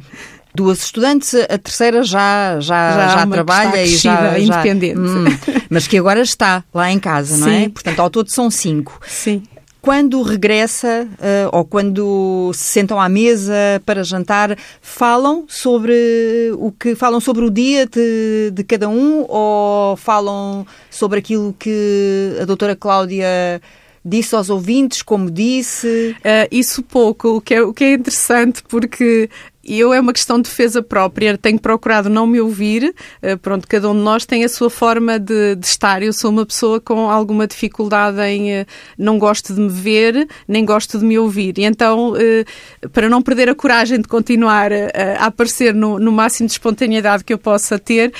Duas 0.54 0.84
estudantes, 0.84 1.34
a 1.34 1.58
terceira 1.58 2.02
já, 2.02 2.58
já, 2.60 2.92
já, 2.92 3.08
já 3.08 3.26
trabalha 3.26 3.84
e 3.84 3.94
já. 3.94 4.38
independente. 4.38 4.98
hum, 4.98 5.24
mas 5.68 5.86
que 5.86 5.98
agora 5.98 6.22
está 6.22 6.64
lá 6.72 6.90
em 6.90 6.98
casa, 6.98 7.36
não 7.36 7.48
é? 7.48 7.68
Portanto, 7.68 8.00
ao 8.00 8.08
todo 8.08 8.30
são 8.30 8.50
cinco. 8.50 8.98
Sim 9.06 9.42
quando 9.86 10.20
regressa 10.20 11.06
uh, 11.12 11.56
ou 11.56 11.64
quando 11.64 12.50
se 12.52 12.64
sentam 12.64 13.00
à 13.00 13.08
mesa 13.08 13.54
para 13.86 14.02
jantar, 14.02 14.58
falam 14.82 15.44
sobre 15.46 16.50
o 16.58 16.72
que 16.72 16.96
falam 16.96 17.20
sobre 17.20 17.44
o 17.44 17.50
dia 17.52 17.86
de, 17.86 18.50
de 18.52 18.64
cada 18.64 18.88
um 18.88 19.24
ou 19.28 19.96
falam 19.96 20.66
sobre 20.90 21.20
aquilo 21.20 21.54
que 21.56 22.36
a 22.42 22.44
doutora 22.44 22.74
Cláudia 22.74 23.62
disse 24.06 24.34
aos 24.34 24.48
ouvintes, 24.48 25.02
como 25.02 25.28
disse? 25.30 26.16
Uh, 26.20 26.48
isso 26.50 26.82
pouco, 26.82 27.36
o 27.36 27.40
que, 27.40 27.54
é, 27.54 27.62
o 27.62 27.74
que 27.74 27.84
é 27.84 27.92
interessante, 27.94 28.62
porque 28.68 29.28
e 29.66 29.78
eu 29.78 29.92
é 29.92 30.00
uma 30.00 30.12
questão 30.12 30.36
de 30.36 30.48
defesa 30.48 30.82
própria, 30.82 31.36
tenho 31.36 31.58
procurado 31.58 32.08
não 32.08 32.26
me 32.26 32.40
ouvir, 32.40 32.94
uh, 33.22 33.36
pronto, 33.38 33.66
cada 33.66 33.90
um 33.90 33.94
de 33.94 34.00
nós 34.00 34.24
tem 34.24 34.44
a 34.44 34.48
sua 34.48 34.70
forma 34.70 35.18
de, 35.18 35.56
de 35.56 35.66
estar. 35.66 36.02
Eu 36.02 36.12
sou 36.12 36.30
uma 36.30 36.46
pessoa 36.46 36.80
com 36.80 37.10
alguma 37.10 37.46
dificuldade 37.46 38.20
em 38.20 38.60
uh, 38.60 38.66
não 38.96 39.18
gosto 39.18 39.52
de 39.52 39.60
me 39.60 39.68
ver, 39.68 40.28
nem 40.46 40.64
gosto 40.64 40.98
de 40.98 41.04
me 41.04 41.18
ouvir. 41.18 41.58
E 41.58 41.64
então, 41.64 42.12
uh, 42.12 42.88
para 42.90 43.08
não 43.08 43.20
perder 43.20 43.48
a 43.48 43.54
coragem 43.54 44.00
de 44.00 44.06
continuar 44.08 44.70
a 44.72 45.26
aparecer 45.26 45.74
no, 45.74 45.98
no, 45.98 46.12
máximo 46.12 46.46
de 46.46 46.52
espontaneidade 46.52 47.24
que 47.24 47.32
eu 47.32 47.38
possa 47.38 47.78
ter, 47.78 48.12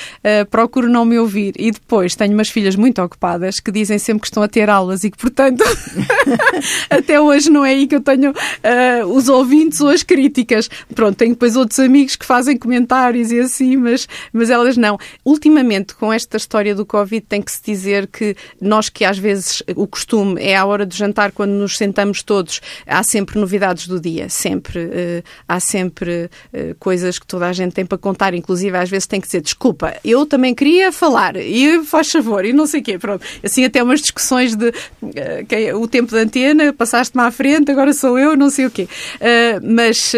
procuro 0.49 0.89
não 0.89 1.05
me 1.05 1.17
ouvir. 1.17 1.53
E 1.57 1.71
depois 1.71 2.15
tenho 2.15 2.33
umas 2.33 2.49
filhas 2.49 2.75
muito 2.75 3.01
ocupadas 3.01 3.59
que 3.59 3.71
dizem 3.71 3.97
sempre 3.97 4.21
que 4.21 4.27
estão 4.27 4.43
a 4.43 4.47
ter 4.47 4.69
aulas 4.69 5.03
e 5.03 5.11
que, 5.11 5.17
portanto, 5.17 5.63
até 6.89 7.19
hoje 7.19 7.49
não 7.49 7.63
é 7.63 7.71
aí 7.71 7.87
que 7.87 7.95
eu 7.95 8.01
tenho 8.01 8.33
os 9.07 9.29
ouvintes 9.29 9.79
ou 9.81 9.89
as 9.89 10.03
críticas. 10.03 10.69
Pronto, 10.93 11.15
tenho 11.15 11.35
depois 11.37 11.55
outros 11.55 11.79
amigos 11.79 12.15
que 12.15 12.25
fazem 12.25 12.57
comentários 12.57 13.31
e 13.31 13.39
assim, 13.39 13.77
mas, 13.77 14.07
mas 14.33 14.49
elas 14.49 14.75
não. 14.75 14.97
Ultimamente, 15.23 15.95
com 15.95 16.11
esta 16.11 16.35
história 16.35 16.73
do 16.73 16.85
Covid, 16.85 17.21
tem 17.21 17.41
que 17.41 17.51
se 17.51 17.61
dizer 17.63 18.07
que 18.07 18.35
nós 18.59 18.89
que 18.89 19.05
às 19.05 19.17
vezes 19.17 19.61
o 19.75 19.87
costume 19.87 20.41
é 20.41 20.55
à 20.55 20.65
hora 20.65 20.85
do 20.85 20.95
jantar, 20.95 21.31
quando 21.31 21.51
nos 21.51 21.77
sentamos 21.77 22.23
todos, 22.23 22.59
há 22.85 23.03
sempre 23.03 23.39
novidades 23.39 23.87
do 23.87 23.99
dia, 23.99 24.29
sempre. 24.29 24.79
Uh, 24.79 25.23
há 25.47 25.59
sempre 25.59 26.29
uh, 26.53 26.75
coisas 26.79 27.19
que 27.19 27.27
toda 27.27 27.47
a 27.47 27.53
gente 27.53 27.73
tem 27.73 27.85
para 27.85 27.97
contar, 27.97 28.33
inclusive 28.33 28.75
às 28.75 28.89
vezes 28.89 29.07
tem 29.07 29.21
que 29.21 29.27
dizer, 29.27 29.41
desculpa, 29.41 29.95
eu 30.03 30.25
também 30.25 30.55
queria 30.55 30.91
falar, 30.91 31.35
e 31.35 31.83
faz 31.83 32.11
favor, 32.11 32.43
e 32.43 32.53
não 32.53 32.65
sei 32.65 32.81
o 32.81 32.83
quê, 32.83 32.97
pronto. 32.97 33.25
Assim 33.43 33.63
até 33.63 33.81
umas 33.83 34.01
discussões 34.01 34.55
de 34.55 34.69
uh, 34.69 35.79
o 35.79 35.87
tempo 35.87 36.11
da 36.11 36.19
antena, 36.19 36.73
passaste-me 36.73 37.23
à 37.23 37.29
frente, 37.29 37.71
agora 37.71 37.93
sou 37.93 38.17
eu, 38.17 38.35
não 38.35 38.49
sei 38.49 38.65
o 38.65 38.71
quê. 38.71 38.87
mas 39.61 40.13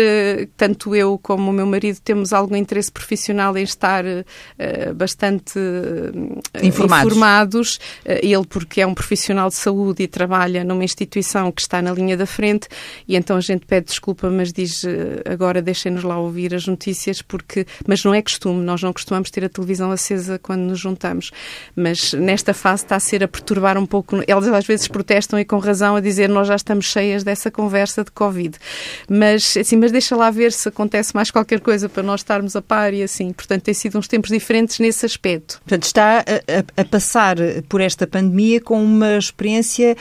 tanto 0.56 0.95
eu 0.95 1.08
eu 1.09 1.17
como 1.17 1.50
o 1.50 1.53
meu 1.53 1.65
marido 1.65 1.99
temos 2.04 2.31
algum 2.31 2.56
interesse 2.56 2.92
profissional 2.92 3.57
em 3.57 3.63
estar 3.63 4.06
uh, 4.06 4.94
bastante 4.94 5.57
uh, 5.57 6.66
informados. 6.66 7.11
informados. 7.11 7.75
Uh, 8.06 8.19
ele 8.21 8.45
porque 8.47 8.81
é 8.81 8.87
um 8.87 8.94
profissional 8.94 9.49
de 9.49 9.56
saúde 9.56 10.04
e 10.04 10.07
trabalha 10.07 10.63
numa 10.63 10.83
instituição 10.83 11.51
que 11.51 11.61
está 11.61 11.81
na 11.81 11.92
linha 11.92 12.16
da 12.16 12.25
frente 12.25 12.68
e 13.07 13.16
então 13.16 13.37
a 13.37 13.42
gente 13.42 13.66
pede 13.66 13.87
desculpa, 13.87 14.30
mas 14.30 14.54
diz 14.54 14.85
agora 15.25 15.61
deixem-nos 15.61 16.04
lá 16.04 16.18
ouvir 16.18 16.54
as 16.54 16.68
notícias 16.68 17.21
porque, 17.21 17.66
mas 17.87 18.04
não 18.04 18.13
é 18.13 18.21
costume, 18.21 18.63
nós 18.63 18.81
não 18.81 18.94
costumamos 18.94 19.30
ter 19.31 19.44
a 19.45 19.49
televisão 19.49 19.92
acesa 19.92 20.39
quando 20.39 20.61
nos 20.61 20.80
juntamos, 20.80 21.31
mas 21.75 22.13
nesta 22.13 22.54
fase 22.54 22.83
está 22.83 22.95
a 22.95 22.99
ser 22.99 23.23
a 23.23 23.28
perturbar 23.28 23.78
um 23.78 23.85
pouco, 23.85 24.16
eles 24.16 24.47
às 24.47 24.66
vezes 24.66 24.87
protestam 24.87 25.39
e 25.39 25.45
com 25.45 25.57
razão 25.57 25.95
a 25.95 26.01
dizer 26.01 26.30
nós 26.30 26.47
já 26.47 26.56
estamos 26.56 26.85
cheias 26.85 27.23
dessa 27.23 27.49
conversa 27.49 28.04
de 28.04 28.11
Covid, 28.11 28.57
mas 29.09 29.56
assim, 29.57 29.78
mas 29.78 29.92
deixa 29.92 30.16
lá 30.16 30.30
ver 30.30 30.51
se 30.51 30.69
acontece 30.69 30.98
acontece 30.99 31.15
mais 31.15 31.31
qualquer 31.31 31.59
coisa 31.59 31.87
para 31.89 32.03
nós 32.03 32.21
estarmos 32.21 32.56
a 32.56 32.61
par 32.61 32.94
e 32.94 33.01
assim. 33.01 33.31
Portanto, 33.33 33.63
tem 33.63 33.73
sido 33.73 33.97
uns 33.97 34.07
tempos 34.07 34.29
diferentes 34.29 34.79
nesse 34.79 35.06
aspecto. 35.06 35.59
Portanto, 35.59 35.83
está 35.83 36.19
a, 36.19 36.81
a, 36.81 36.85
passar 36.85 37.37
por 37.68 37.81
esta 37.81 38.06
pandemia 38.06 38.61
com 38.61 38.83
uma 38.83 39.18
experiência 39.18 39.95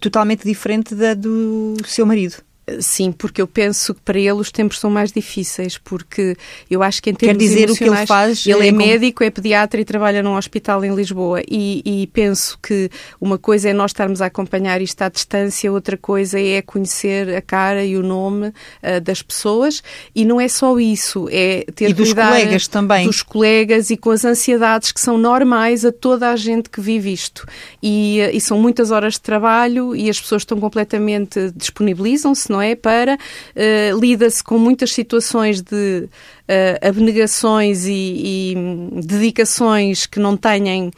totalmente 0.00 0.44
diferente 0.44 0.94
da 0.94 1.14
do 1.14 1.76
seu 1.84 2.06
marido. 2.06 2.36
Sim, 2.80 3.12
porque 3.12 3.40
eu 3.40 3.46
penso 3.46 3.94
que 3.94 4.00
para 4.00 4.18
ele 4.18 4.32
os 4.32 4.50
tempos 4.50 4.78
são 4.78 4.90
mais 4.90 5.12
difíceis, 5.12 5.78
porque 5.78 6.36
eu 6.70 6.82
acho 6.82 7.02
que 7.02 7.10
em 7.10 7.14
termos 7.14 7.38
Quer 7.38 7.48
dizer 7.48 7.70
o 7.70 7.76
que 7.76 7.84
ele 7.84 8.06
faz? 8.06 8.46
Ele 8.46 8.64
é, 8.64 8.68
é 8.68 8.72
médico, 8.72 9.24
é 9.24 9.30
pediatra 9.30 9.80
e 9.80 9.84
trabalha 9.84 10.22
num 10.22 10.36
hospital 10.36 10.84
em 10.84 10.94
Lisboa 10.94 11.42
e, 11.48 11.82
e, 11.84 12.06
penso 12.08 12.58
que 12.62 12.90
uma 13.20 13.38
coisa 13.38 13.70
é 13.70 13.72
nós 13.72 13.90
estarmos 13.90 14.20
a 14.20 14.26
acompanhar 14.26 14.80
isto 14.80 15.00
à 15.02 15.08
distância, 15.08 15.70
outra 15.72 15.96
coisa 15.96 16.40
é 16.40 16.62
conhecer 16.62 17.34
a 17.34 17.42
cara 17.42 17.84
e 17.84 17.96
o 17.96 18.02
nome 18.02 18.48
uh, 18.48 19.00
das 19.02 19.22
pessoas 19.22 19.82
e 20.14 20.24
não 20.24 20.40
é 20.40 20.48
só 20.48 20.78
isso, 20.78 21.28
é 21.30 21.64
ter 21.74 21.90
e 21.90 21.92
dos 21.92 22.12
colegas 22.12 22.68
também. 22.68 23.06
dos 23.06 23.22
colegas 23.22 23.90
e 23.90 23.96
com 23.96 24.10
as 24.10 24.24
ansiedades 24.24 24.92
que 24.92 25.00
são 25.00 25.16
normais 25.18 25.84
a 25.84 25.92
toda 25.92 26.30
a 26.30 26.36
gente 26.36 26.68
que 26.68 26.80
vive 26.80 27.12
isto 27.12 27.46
e, 27.82 28.20
uh, 28.20 28.36
e 28.36 28.40
são 28.40 28.58
muitas 28.58 28.90
horas 28.90 29.14
de 29.14 29.20
trabalho 29.20 29.94
e 29.94 30.10
as 30.10 30.20
pessoas 30.20 30.42
estão 30.42 30.58
completamente 30.58 31.50
disponibilizam-se, 31.56 32.50
não 32.50 32.59
não 32.60 32.62
é? 32.62 32.76
Para 32.76 33.14
uh, 33.16 33.98
lida-se 33.98 34.44
com 34.44 34.58
muitas 34.58 34.92
situações 34.92 35.62
de 35.62 36.04
uh, 36.04 36.86
abnegações 36.86 37.86
e, 37.86 38.52
e 38.52 39.00
dedicações 39.02 40.06
que 40.06 40.20
não 40.20 40.34
eh, 40.34 40.90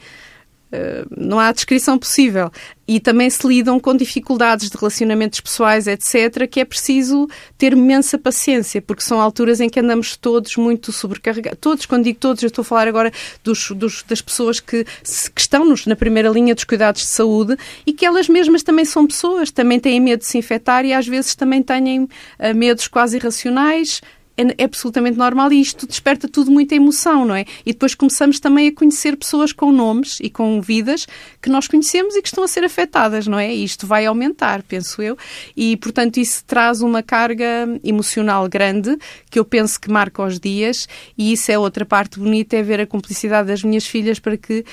não 1.15 1.39
há 1.39 1.51
descrição 1.51 1.97
possível. 1.97 2.51
E 2.85 2.99
também 2.99 3.29
se 3.29 3.47
lidam 3.47 3.79
com 3.79 3.95
dificuldades 3.95 4.69
de 4.69 4.77
relacionamentos 4.77 5.39
pessoais, 5.39 5.87
etc., 5.87 6.47
que 6.49 6.59
é 6.59 6.65
preciso 6.65 7.29
ter 7.57 7.73
imensa 7.73 8.17
paciência, 8.17 8.81
porque 8.81 9.01
são 9.01 9.21
alturas 9.21 9.61
em 9.61 9.69
que 9.69 9.79
andamos 9.79 10.17
todos 10.17 10.57
muito 10.57 10.91
sobrecarregados. 10.91 11.59
Todos, 11.61 11.85
quando 11.85 12.03
digo 12.03 12.19
todos, 12.19 12.43
eu 12.43 12.47
estou 12.47 12.63
a 12.63 12.65
falar 12.65 12.87
agora 12.87 13.11
dos, 13.43 13.71
dos, 13.71 14.03
das 14.03 14.21
pessoas 14.21 14.59
que, 14.59 14.83
que 14.83 15.41
estão 15.41 15.63
nos, 15.63 15.85
na 15.85 15.95
primeira 15.95 16.29
linha 16.29 16.53
dos 16.53 16.65
cuidados 16.65 17.01
de 17.01 17.07
saúde 17.07 17.55
e 17.85 17.93
que 17.93 18.05
elas 18.05 18.27
mesmas 18.27 18.63
também 18.63 18.83
são 18.83 19.07
pessoas, 19.07 19.49
também 19.49 19.79
têm 19.79 19.99
medo 20.01 20.19
de 20.19 20.25
se 20.25 20.37
infectar 20.37 20.83
e 20.85 20.93
às 20.93 21.07
vezes 21.07 21.35
também 21.35 21.63
têm 21.63 22.03
uh, 22.03 22.09
medos 22.53 22.87
quase 22.87 23.15
irracionais 23.15 24.01
é, 24.35 24.63
absolutamente 24.63 25.17
normal 25.17 25.51
e 25.51 25.61
isto 25.61 25.85
desperta 25.85 26.27
tudo 26.27 26.49
muita 26.49 26.75
emoção, 26.75 27.23
não 27.25 27.35
é? 27.35 27.45
E 27.65 27.71
depois 27.71 27.93
começamos 27.93 28.39
também 28.39 28.69
a 28.69 28.73
conhecer 28.73 29.15
pessoas 29.15 29.51
com 29.51 29.71
nomes 29.71 30.19
e 30.19 30.29
com 30.29 30.59
vidas 30.59 31.05
que 31.41 31.49
nós 31.49 31.67
conhecemos 31.67 32.15
e 32.15 32.21
que 32.21 32.27
estão 32.27 32.43
a 32.43 32.47
ser 32.47 32.63
afetadas, 32.63 33.27
não 33.27 33.37
é? 33.37 33.53
E 33.53 33.63
isto 33.63 33.85
vai 33.85 34.05
aumentar, 34.05 34.63
penso 34.63 35.01
eu, 35.01 35.17
e 35.55 35.77
portanto 35.77 36.17
isso 36.17 36.43
traz 36.45 36.81
uma 36.81 37.03
carga 37.03 37.45
emocional 37.83 38.47
grande 38.49 38.97
que 39.29 39.37
eu 39.37 39.45
penso 39.45 39.79
que 39.79 39.91
marca 39.91 40.23
os 40.23 40.39
dias 40.39 40.87
e 41.17 41.33
isso 41.33 41.51
é 41.51 41.59
outra 41.59 41.85
parte 41.85 42.19
bonita, 42.19 42.55
é 42.55 42.63
ver 42.63 42.81
a 42.81 42.87
cumplicidade 42.87 43.47
das 43.47 43.63
minhas 43.63 43.85
filhas 43.85 44.19
para 44.19 44.35
que 44.35 44.59
uh, 44.59 44.65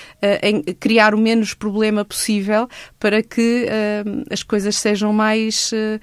em, 0.42 0.62
criar 0.62 1.14
o 1.14 1.18
menos 1.18 1.52
problema 1.52 2.04
possível 2.04 2.68
para 2.98 3.22
que 3.22 3.66
uh, 3.66 4.24
as 4.32 4.42
coisas 4.42 4.76
sejam 4.76 5.12
mais 5.12 5.70
uh, 5.72 6.00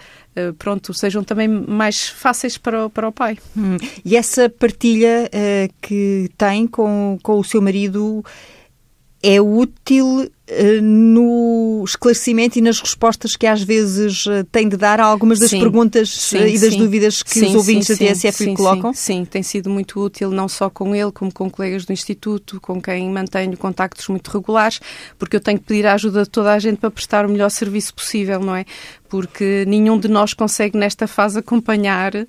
pronto, 0.57 0.93
sejam 0.93 1.23
também 1.23 1.47
mais 1.47 2.07
fáceis 2.07 2.57
para 2.57 2.85
o, 2.85 2.89
para 2.89 3.07
o 3.07 3.11
pai. 3.11 3.37
Hum. 3.55 3.77
E 4.03 4.15
essa 4.15 4.49
partilha 4.49 5.29
uh, 5.29 5.73
que 5.81 6.29
tem 6.37 6.67
com, 6.67 7.17
com 7.21 7.39
o 7.39 7.43
seu 7.43 7.61
marido 7.61 8.23
é 9.21 9.41
útil 9.41 10.23
eh, 10.23 10.29
no 10.81 11.83
esclarecimento 11.85 12.57
e 12.57 12.61
nas 12.61 12.79
respostas 12.79 13.35
que 13.35 13.45
às 13.45 13.61
vezes 13.61 14.25
eh, 14.27 14.45
tem 14.49 14.69
de 14.69 14.77
dar 14.77 14.99
a 14.99 15.03
algumas 15.03 15.39
das 15.39 15.49
sim, 15.49 15.59
perguntas 15.59 16.09
sim, 16.09 16.37
eh, 16.37 16.49
e 16.51 16.59
das 16.59 16.73
sim. 16.73 16.79
dúvidas 16.79 17.21
que 17.21 17.41
os 17.41 17.55
ouvintes 17.55 17.89
da 17.89 17.97
TSF 17.97 18.45
lhe 18.45 18.55
colocam? 18.55 18.93
Sim, 18.93 19.25
tem 19.25 19.43
sido 19.43 19.69
muito 19.69 20.01
útil, 20.01 20.31
não 20.31 20.47
só 20.47 20.69
com 20.69 20.95
ele, 20.95 21.11
como 21.11 21.33
com 21.33 21.49
colegas 21.49 21.85
do 21.85 21.91
Instituto, 21.91 22.61
com 22.61 22.81
quem 22.81 23.09
mantenho 23.09 23.57
contactos 23.57 24.07
muito 24.07 24.29
regulares, 24.31 24.79
porque 25.19 25.35
eu 25.35 25.41
tenho 25.41 25.59
que 25.59 25.65
pedir 25.65 25.85
a 25.85 25.93
ajuda 25.93 26.23
de 26.23 26.29
toda 26.29 26.53
a 26.53 26.59
gente 26.59 26.77
para 26.77 26.91
prestar 26.91 27.25
o 27.25 27.29
melhor 27.29 27.49
serviço 27.49 27.93
possível, 27.93 28.39
não 28.39 28.55
é? 28.55 28.65
Porque 29.09 29.63
nenhum 29.65 29.97
de 29.97 30.09
nós 30.09 30.33
consegue 30.33 30.77
nesta 30.77 31.07
fase 31.07 31.39
acompanhar 31.39 32.13
uh, 32.13 32.27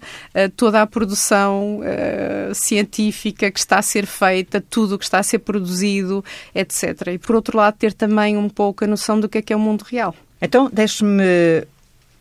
toda 0.57 0.81
a 0.81 0.87
produção 0.87 1.81
uh, 1.81 2.55
científica 2.55 3.51
que 3.51 3.59
está 3.59 3.79
a 3.79 3.83
ser 3.83 4.07
feita, 4.07 4.61
tudo 4.61 4.95
o 4.95 4.99
que 4.99 5.05
está 5.05 5.19
a 5.19 5.23
ser 5.25 5.41
produzido, 5.41 6.25
etc. 6.55 7.09
E 7.15 7.19
por 7.19 7.35
outro 7.35 7.59
lado, 7.59 7.77
ter 7.77 7.93
também 7.93 8.08
também 8.09 8.37
um 8.37 8.49
pouco 8.49 8.85
a 8.85 8.87
noção 8.87 9.21
do 9.21 9.29
que 9.29 9.39
é 9.39 9.43
que 9.43 9.53
é 9.53 9.57
o 9.57 9.61
mundo 9.61 9.83
real. 9.83 10.15
Então, 10.41 10.71
deixe-me 10.73 11.67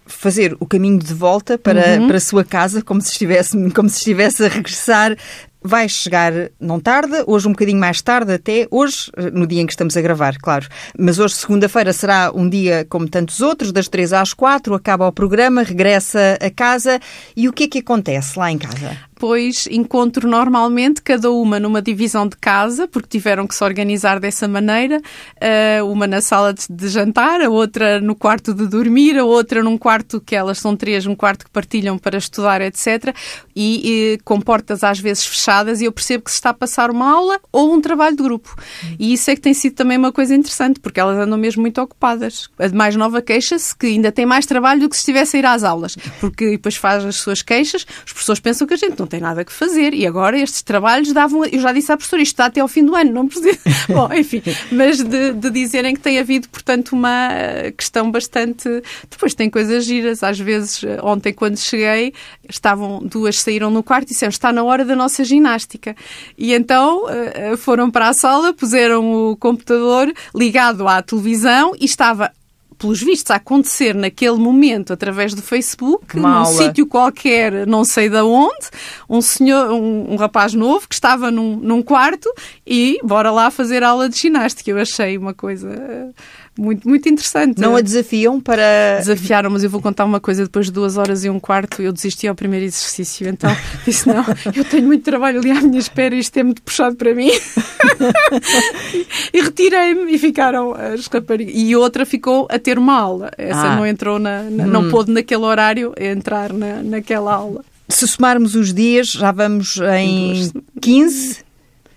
fazer 0.06 0.56
o 0.60 0.66
caminho 0.66 1.00
de 1.00 1.14
volta 1.14 1.58
para, 1.58 2.00
uhum. 2.00 2.08
para 2.08 2.18
a 2.18 2.22
sua 2.22 2.44
casa, 2.44 2.82
como 2.82 3.02
se, 3.02 3.12
estivesse, 3.12 3.58
como 3.72 3.90
se 3.90 3.98
estivesse 3.98 4.44
a 4.44 4.48
regressar. 4.48 5.16
Vai 5.62 5.90
chegar, 5.90 6.32
não 6.62 6.80
tarde, 6.80 7.24
hoje 7.26 7.48
um 7.48 7.52
bocadinho 7.52 7.80
mais 7.80 8.02
tarde 8.02 8.32
até, 8.32 8.68
hoje, 8.72 9.12
no 9.34 9.46
dia 9.46 9.62
em 9.62 9.66
que 9.66 9.74
estamos 9.74 9.98
a 9.98 10.02
gravar, 10.02 10.38
claro. 10.38 10.68
Mas 10.98 11.20
hoje, 11.20 11.36
segunda-feira, 11.36 11.92
será 11.92 12.32
um 12.34 12.48
dia 12.48 12.86
como 12.88 13.10
tantos 13.10 13.42
outros, 13.42 13.72
das 13.72 13.90
três 13.90 14.14
às 14.14 14.34
quatro, 14.34 14.76
acaba 14.76 15.08
o 15.08 15.12
programa, 15.12 15.64
regressa 15.64 16.38
a 16.40 16.50
casa. 16.50 17.02
E 17.36 17.50
o 17.50 17.54
que 17.54 17.64
é 17.64 17.68
que 17.68 17.80
acontece 17.80 18.38
lá 18.40 18.52
em 18.52 18.58
casa? 18.58 18.98
Depois 19.18 19.68
encontro 19.72 20.30
normalmente 20.30 21.02
cada 21.02 21.32
uma 21.32 21.60
numa 21.60 21.82
divisão 21.82 22.28
de 22.28 22.38
casa, 22.38 22.88
porque 22.88 23.10
tiveram 23.10 23.48
que 23.48 23.56
se 23.56 23.64
organizar 23.64 24.20
dessa 24.20 24.48
maneira, 24.48 25.02
uh, 25.02 25.92
uma 25.92 26.06
na 26.06 26.22
sala 26.22 26.54
de, 26.54 26.88
jantar, 26.88 27.42
a 27.42 27.50
outra 27.50 28.00
no 28.00 28.14
quarto 28.14 28.54
de 28.54 28.68
dormir, 28.68 29.18
a 29.18 29.26
outra 29.26 29.64
num 29.64 29.76
quarto 29.76 30.22
que 30.22 30.36
elas 30.36 30.60
são 30.60 30.76
três, 30.76 31.08
um 31.08 31.16
quarto 31.16 31.46
que 31.46 31.52
partilham 31.52 31.98
para 31.98 32.20
estudar, 32.20 32.62
etc. 32.62 33.16
E, 33.56 34.14
e, 34.14 34.18
com 34.24 34.40
portas 34.40 34.84
às 34.84 35.00
vezes 35.00 35.26
fechadas, 35.26 35.82
e 35.82 35.86
eu 35.86 35.92
percebo 35.92 36.26
que 36.26 36.32
se 36.32 36.38
está 36.38 36.52
a 36.52 36.54
passar 36.54 36.92
uma 36.92 37.12
aula 37.12 37.40
ou 37.52 37.74
um 37.74 37.82
trabalho 37.82 38.16
de 38.16 38.22
grupo. 38.22 38.56
E 39.00 39.14
isso 39.14 39.32
é 39.32 39.36
que 39.36 39.42
tem 39.42 39.54
sido 39.56 39.74
também 39.74 39.98
uma 39.98 40.12
coisa 40.12 40.36
interessante, 40.36 40.80
porque 40.80 41.00
elas 41.00 41.18
andam 41.18 41.40
mesmo 41.40 41.62
muito 41.62 41.82
ocupadas. 41.82 42.50
A 42.60 42.70
mais 42.70 42.96
nova 42.96 43.20
queixa-se 43.20 43.76
que 43.76 43.88
ainda 43.88 44.12
tem 44.12 44.28
mais 44.28 44.46
trabalho 44.46 44.82
do 44.82 44.90
que 44.90 44.96
se 44.96 45.02
estivesse 45.02 45.38
a 45.38 45.40
ir 45.40 45.46
às 45.48 45.64
aulas, 45.64 45.96
porque 46.20 46.52
depois 46.52 46.76
faz 46.76 47.04
as 47.04 47.16
suas 47.16 47.42
queixas, 47.42 47.84
os 48.06 48.14
professores 48.14 48.40
pensam 48.40 48.68
que 48.68 48.76
a 48.76 48.78
gente 48.78 49.00
não 49.00 49.07
não 49.08 49.10
tem 49.10 49.22
nada 49.22 49.44
que 49.46 49.54
fazer. 49.54 49.94
E 49.94 50.06
agora 50.06 50.38
estes 50.38 50.62
trabalhos 50.62 51.14
davam. 51.14 51.46
Eu 51.46 51.60
já 51.60 51.72
disse 51.72 51.92
à 51.92 51.98
professora, 51.98 52.22
isto 52.22 52.34
está 52.34 52.46
até 52.46 52.60
ao 52.60 52.68
fim 52.68 52.84
do 52.84 52.94
ano, 52.94 53.12
não 53.12 53.28
precisa. 53.28 53.58
Bom, 53.88 54.14
enfim, 54.14 54.44
mas 54.72 55.02
de, 55.02 55.34
de, 55.34 55.50
dizerem 55.50 55.96
que 55.96 56.02
tem 56.02 56.20
havido, 56.20 56.50
portanto, 56.50 56.92
uma 56.92 57.30
questão 57.76 58.12
bastante. 58.12 58.70
Depois 59.10 59.34
tem 59.34 59.50
coisas 59.50 59.86
giras. 59.86 60.22
Às 60.22 60.38
vezes, 60.38 60.82
ontem, 61.02 61.34
quando 61.34 61.58
cheguei, 61.58 62.14
estavam 62.48 63.00
duas 63.00 63.40
saíram 63.40 63.70
no 63.72 63.82
quarto 63.82 64.08
e 64.08 64.10
disseram 64.10 64.30
está 64.30 64.52
na 64.52 64.64
hora 64.64 64.84
da 64.84 64.96
nossa 64.96 65.24
ginástica. 65.24 65.96
E 66.38 66.54
então 66.54 67.06
eh, 67.10 67.56
foram 67.56 67.90
para 67.90 68.10
a 68.10 68.14
sala, 68.14 68.54
puseram 68.54 69.32
o 69.32 69.38
computador 69.38 70.12
ligado 70.36 70.88
à 70.88 71.02
televisão 71.02 71.74
e 71.80 71.86
estava 71.86 72.32
pelos 72.78 73.02
vistos, 73.02 73.32
a 73.32 73.36
acontecer 73.36 73.96
naquele 73.96 74.38
momento 74.38 74.94
através 74.94 75.34
do 75.34 75.42
Facebook, 75.42 76.18
num 76.18 76.46
sítio 76.46 76.86
qualquer, 76.86 77.66
não 77.66 77.84
sei 77.84 78.10
de 78.10 78.22
onde, 78.22 78.68
um 79.10 79.22
senhor, 79.22 79.72
um, 79.72 80.14
um 80.14 80.16
rapaz 80.16 80.54
novo 80.54 80.88
que 80.88 80.96
estava 80.96 81.32
num, 81.32 81.56
num, 81.58 81.82
quarto 81.82 82.32
e 82.66 83.00
bora 83.04 83.32
lá 83.32 83.50
fazer 83.50 83.84
aula 83.84 84.10
de 84.10 84.18
ginástica. 84.18 84.70
Eu 84.70 84.80
achei 84.80 85.18
uma 85.18 85.34
coisa 85.34 86.14
muito, 86.58 86.88
muito 86.88 87.08
interessante. 87.08 87.60
Não 87.60 87.76
a 87.76 87.82
desafiam 87.82 88.40
para. 88.40 88.98
Desafiaram, 89.00 89.50
mas 89.50 89.64
eu 89.64 89.70
vou 89.70 89.82
contar 89.82 90.06
uma 90.06 90.20
coisa. 90.20 90.44
Depois 90.44 90.68
de 90.68 90.72
duas 90.72 90.98
horas 90.98 91.24
e 91.24 91.30
um 91.30 91.40
quarto, 91.40 91.82
eu 91.82 91.94
desisti 91.94 92.28
ao 92.28 92.36
primeiro 92.36 92.66
exercício. 92.66 93.28
Então 93.28 93.50
disse: 93.86 94.08
Não, 94.08 94.26
eu 94.56 94.66
tenho 94.66 94.88
muito 94.88 95.04
trabalho 95.04 95.40
ali 95.40 95.52
à 95.52 95.62
minha 95.62 95.80
espera 95.80 96.16
e 96.16 96.20
isto 96.20 96.38
é 96.38 96.44
muito 96.44 96.62
puxado 96.62 96.96
para 96.96 97.14
mim. 97.14 97.30
e, 99.34 99.42
retirei-me 99.42 100.14
e 100.14 100.18
ficaram 100.18 100.74
as 100.74 101.08
raparigas. 101.08 101.54
E 101.56 101.76
outra 101.76 102.06
ficou 102.06 102.48
a 102.50 102.58
ter 102.58 102.78
uma 102.78 102.98
aula. 102.98 103.32
Essa 103.38 103.74
ah. 103.74 103.76
não 103.76 103.86
entrou 103.86 104.20
na. 104.20 104.44
na 104.44 104.64
hum. 104.64 104.68
Não 104.68 104.90
pôde 104.90 105.12
naquele 105.12 105.44
horário 105.44 105.94
entrar 106.00 106.54
na, 106.54 106.82
naquela 106.82 107.34
aula. 107.34 107.64
Se 107.90 108.08
somarmos 108.08 108.56
os 108.56 108.74
dias, 108.74 109.08
já 109.08 109.32
vamos 109.32 109.80
em 109.98 110.52
15. 110.82 111.48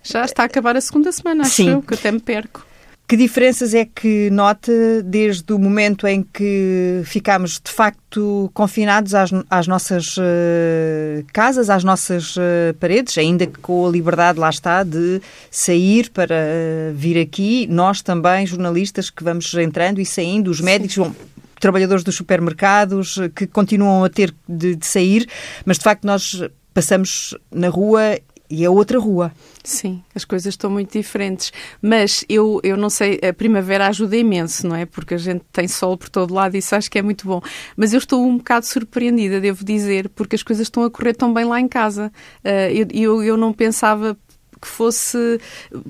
Já 0.02 0.24
está 0.24 0.44
a 0.44 0.46
acabar 0.46 0.76
a 0.76 0.80
segunda 0.80 1.12
semana, 1.12 1.42
acho 1.42 1.56
Sim. 1.56 1.70
eu, 1.70 1.82
que 1.82 1.94
até 1.94 2.10
me 2.10 2.20
perco. 2.20 2.64
Que 3.10 3.16
diferenças 3.16 3.74
é 3.74 3.84
que 3.84 4.30
nota 4.30 4.70
desde 5.02 5.52
o 5.52 5.58
momento 5.58 6.06
em 6.06 6.22
que 6.22 7.02
ficámos 7.04 7.60
de 7.60 7.72
facto 7.72 8.48
confinados 8.54 9.16
às, 9.16 9.30
às 9.50 9.66
nossas 9.66 10.16
uh, 10.16 11.26
casas, 11.32 11.68
às 11.68 11.82
nossas 11.82 12.36
uh, 12.36 12.72
paredes, 12.78 13.18
ainda 13.18 13.48
que 13.48 13.58
com 13.58 13.84
a 13.84 13.90
liberdade, 13.90 14.38
lá 14.38 14.48
está, 14.48 14.84
de 14.84 15.20
sair 15.50 16.08
para 16.10 16.36
uh, 16.36 16.94
vir 16.94 17.20
aqui, 17.20 17.66
nós 17.66 18.00
também, 18.00 18.46
jornalistas 18.46 19.10
que 19.10 19.24
vamos 19.24 19.52
entrando 19.54 20.00
e 20.00 20.06
saindo, 20.06 20.48
os 20.48 20.60
médicos, 20.60 20.96
bom, 20.96 21.12
trabalhadores 21.58 22.04
dos 22.04 22.14
supermercados 22.14 23.18
que 23.34 23.44
continuam 23.44 24.04
a 24.04 24.08
ter 24.08 24.32
de, 24.48 24.76
de 24.76 24.86
sair, 24.86 25.26
mas 25.64 25.78
de 25.78 25.82
facto 25.82 26.06
nós 26.06 26.44
passamos 26.72 27.36
na 27.50 27.70
rua 27.70 28.20
e 28.50 28.64
é 28.64 28.68
outra 28.68 28.98
rua. 28.98 29.32
Sim, 29.62 30.02
as 30.14 30.24
coisas 30.24 30.52
estão 30.52 30.68
muito 30.70 30.92
diferentes. 30.92 31.52
Mas 31.80 32.24
eu, 32.28 32.60
eu 32.64 32.76
não 32.76 32.90
sei, 32.90 33.20
a 33.22 33.32
primavera 33.32 33.86
ajuda 33.86 34.16
imenso, 34.16 34.66
não 34.66 34.74
é? 34.74 34.84
Porque 34.84 35.14
a 35.14 35.18
gente 35.18 35.44
tem 35.52 35.68
sol 35.68 35.96
por 35.96 36.08
todo 36.08 36.34
lado 36.34 36.56
e 36.56 36.58
isso 36.58 36.74
acho 36.74 36.90
que 36.90 36.98
é 36.98 37.02
muito 37.02 37.26
bom. 37.26 37.40
Mas 37.76 37.92
eu 37.92 37.98
estou 37.98 38.26
um 38.26 38.38
bocado 38.38 38.66
surpreendida, 38.66 39.40
devo 39.40 39.64
dizer, 39.64 40.08
porque 40.08 40.34
as 40.34 40.42
coisas 40.42 40.66
estão 40.66 40.82
a 40.82 40.90
correr 40.90 41.14
tão 41.14 41.32
bem 41.32 41.44
lá 41.44 41.60
em 41.60 41.68
casa. 41.68 42.12
Uh, 42.44 42.90
eu, 42.92 43.22
eu, 43.22 43.36
não 43.36 43.52
pensava 43.52 44.16
que 44.60 44.68
fosse 44.68 45.40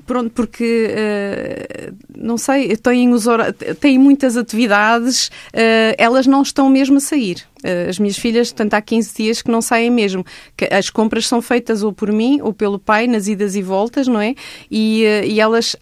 pronto 0.05 0.29
porque 0.29 0.87
uh, 0.89 1.95
não 2.15 2.37
sei 2.37 2.77
têm, 2.77 3.11
os 3.11 3.25
têm 3.81 3.99
muitas 3.99 4.37
atividades 4.37 5.27
uh, 5.27 5.93
elas 5.97 6.25
não 6.25 6.41
estão 6.41 6.69
mesmo 6.69 6.95
a 6.95 7.01
sair 7.01 7.45
as 7.89 7.99
minhas 7.99 8.17
filhas, 8.17 8.51
tanto 8.51 8.73
há 8.73 8.81
15 8.81 9.15
dias 9.15 9.41
que 9.41 9.51
não 9.51 9.61
saem 9.61 9.89
mesmo. 9.89 10.25
As 10.71 10.89
compras 10.89 11.27
são 11.27 11.41
feitas 11.41 11.83
ou 11.83 11.91
por 11.91 12.11
mim 12.11 12.39
ou 12.41 12.53
pelo 12.53 12.79
pai, 12.79 13.07
nas 13.07 13.27
idas 13.27 13.55
e 13.55 13.61
voltas, 13.61 14.07
não 14.07 14.19
é? 14.19 14.35
E, 14.69 15.03
eh, 15.03 15.27
e 15.27 15.39
elas, 15.39 15.75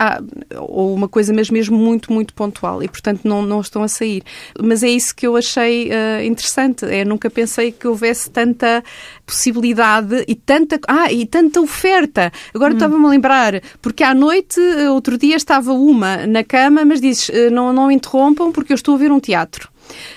ou 0.58 0.94
uma 0.94 1.08
coisa 1.08 1.34
mesmo, 1.34 1.54
mesmo 1.54 1.78
muito, 1.78 2.12
muito 2.12 2.34
pontual, 2.34 2.84
e 2.84 2.88
portanto 2.88 3.22
não, 3.24 3.42
não 3.42 3.62
estão 3.62 3.84
a 3.84 3.88
sair. 3.88 4.24
Mas 4.62 4.84
é 4.84 4.90
isso 4.90 5.16
que 5.16 5.26
eu 5.26 5.36
achei 5.36 5.90
uh, 5.90 6.24
interessante. 6.24 6.86
É, 6.86 7.04
nunca 7.06 7.30
pensei 7.30 7.72
que 7.72 7.88
houvesse 7.88 8.30
tanta 8.30 8.84
possibilidade 9.26 10.24
e 10.28 10.36
tanta, 10.36 10.80
ah, 10.88 11.12
e 11.12 11.26
tanta 11.26 11.62
oferta. 11.62 12.32
Agora 12.54 12.74
hum. 12.74 12.78
estava-me 12.78 13.06
a 13.06 13.10
lembrar, 13.10 13.62
porque 13.82 14.04
à 14.04 14.14
noite, 14.14 14.60
outro 14.92 15.18
dia 15.18 15.36
estava 15.36 15.72
uma 15.72 16.26
na 16.28 16.44
cama, 16.44 16.84
mas 16.84 17.00
dizes, 17.02 17.30
não, 17.52 17.72
não 17.72 17.92
interrompam 17.92 18.52
porque 18.52 18.74
eu 18.74 18.76
estou 18.76 18.96
a 18.96 18.98
ver 18.98 19.12
um 19.12 19.20
teatro. 19.20 19.70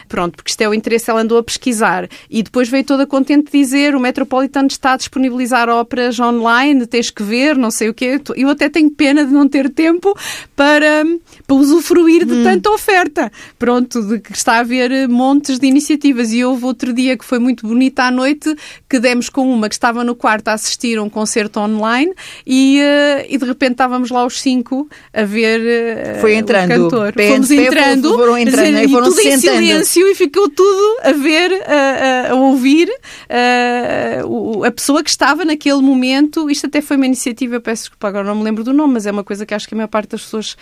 Pronto, 0.08 0.36
porque 0.36 0.50
isto 0.50 0.60
é 0.60 0.68
o 0.68 0.74
interesse, 0.74 1.10
ela 1.10 1.20
andou 1.20 1.38
a 1.38 1.42
pesquisar. 1.42 2.08
E 2.30 2.42
depois 2.42 2.68
veio 2.68 2.84
toda 2.84 3.06
contente 3.06 3.50
dizer 3.50 3.94
o 3.94 4.00
Metropolitan 4.00 4.66
está 4.66 4.94
a 4.94 4.96
disponibilizar 4.96 5.68
óperas 5.68 6.18
online, 6.20 6.86
tens 6.86 7.10
que 7.10 7.22
ver, 7.22 7.56
não 7.56 7.70
sei 7.70 7.88
o 7.88 7.94
quê. 7.94 8.20
Eu 8.36 8.48
até 8.48 8.68
tenho 8.68 8.90
pena 8.90 9.24
de 9.24 9.32
não 9.32 9.48
ter 9.48 9.70
tempo 9.70 10.14
para, 10.54 11.04
para 11.46 11.56
usufruir 11.56 12.24
de 12.24 12.34
hum. 12.34 12.44
tanta 12.44 12.70
oferta. 12.70 13.30
Pronto, 13.58 14.02
de 14.02 14.20
que 14.20 14.32
está 14.32 14.54
a 14.54 14.60
haver 14.60 15.08
montes 15.08 15.58
de 15.58 15.66
iniciativas. 15.66 16.32
E 16.32 16.44
houve 16.44 16.64
outro 16.64 16.92
dia 16.92 17.16
que 17.16 17.24
foi 17.24 17.38
muito 17.38 17.66
bonita 17.66 18.04
à 18.04 18.10
noite, 18.10 18.54
que 18.88 18.98
demos 18.98 19.28
com 19.28 19.52
uma 19.52 19.68
que 19.68 19.74
estava 19.74 20.04
no 20.04 20.14
quarto 20.14 20.48
a 20.48 20.52
assistir 20.52 20.98
a 20.98 21.02
um 21.02 21.10
concerto 21.10 21.60
online 21.60 22.12
e, 22.46 22.80
uh, 22.80 23.26
e 23.28 23.38
de 23.38 23.44
repente 23.44 23.72
estávamos 23.72 24.10
lá 24.10 24.24
os 24.24 24.40
cinco 24.40 24.88
a 25.12 25.24
ver 25.24 25.60
uh, 25.60 26.20
foi 26.20 26.34
entrando, 26.34 26.70
o 26.70 26.90
cantor. 26.90 27.14
Fomos 27.28 27.50
entrando, 27.50 28.14
foram 28.14 28.38
entrando 28.38 28.66
dizer, 28.66 28.84
e 28.84 28.88
foram 28.88 29.08
tudo 29.08 29.20
em 29.20 29.38
silêncio 29.66 30.06
e 30.08 30.14
ficou 30.14 30.48
tudo 30.48 30.98
a 31.02 31.12
ver, 31.12 31.52
a, 31.66 32.32
a 32.32 32.34
ouvir 32.34 32.88
uh, 32.88 34.64
a 34.64 34.70
pessoa 34.70 35.02
que 35.02 35.10
estava 35.10 35.44
naquele 35.44 35.80
momento. 35.80 36.50
Isto 36.50 36.66
até 36.66 36.80
foi 36.80 36.96
uma 36.96 37.06
iniciativa, 37.06 37.60
peço 37.60 37.84
desculpa, 37.84 38.08
agora 38.08 38.24
não 38.24 38.36
me 38.36 38.44
lembro 38.44 38.64
do 38.64 38.72
nome, 38.72 38.94
mas 38.94 39.06
é 39.06 39.10
uma 39.10 39.24
coisa 39.24 39.44
que 39.46 39.54
acho 39.54 39.68
que 39.68 39.74
a 39.74 39.76
maior 39.76 39.88
parte 39.88 40.10
das 40.10 40.22
pessoas 40.22 40.56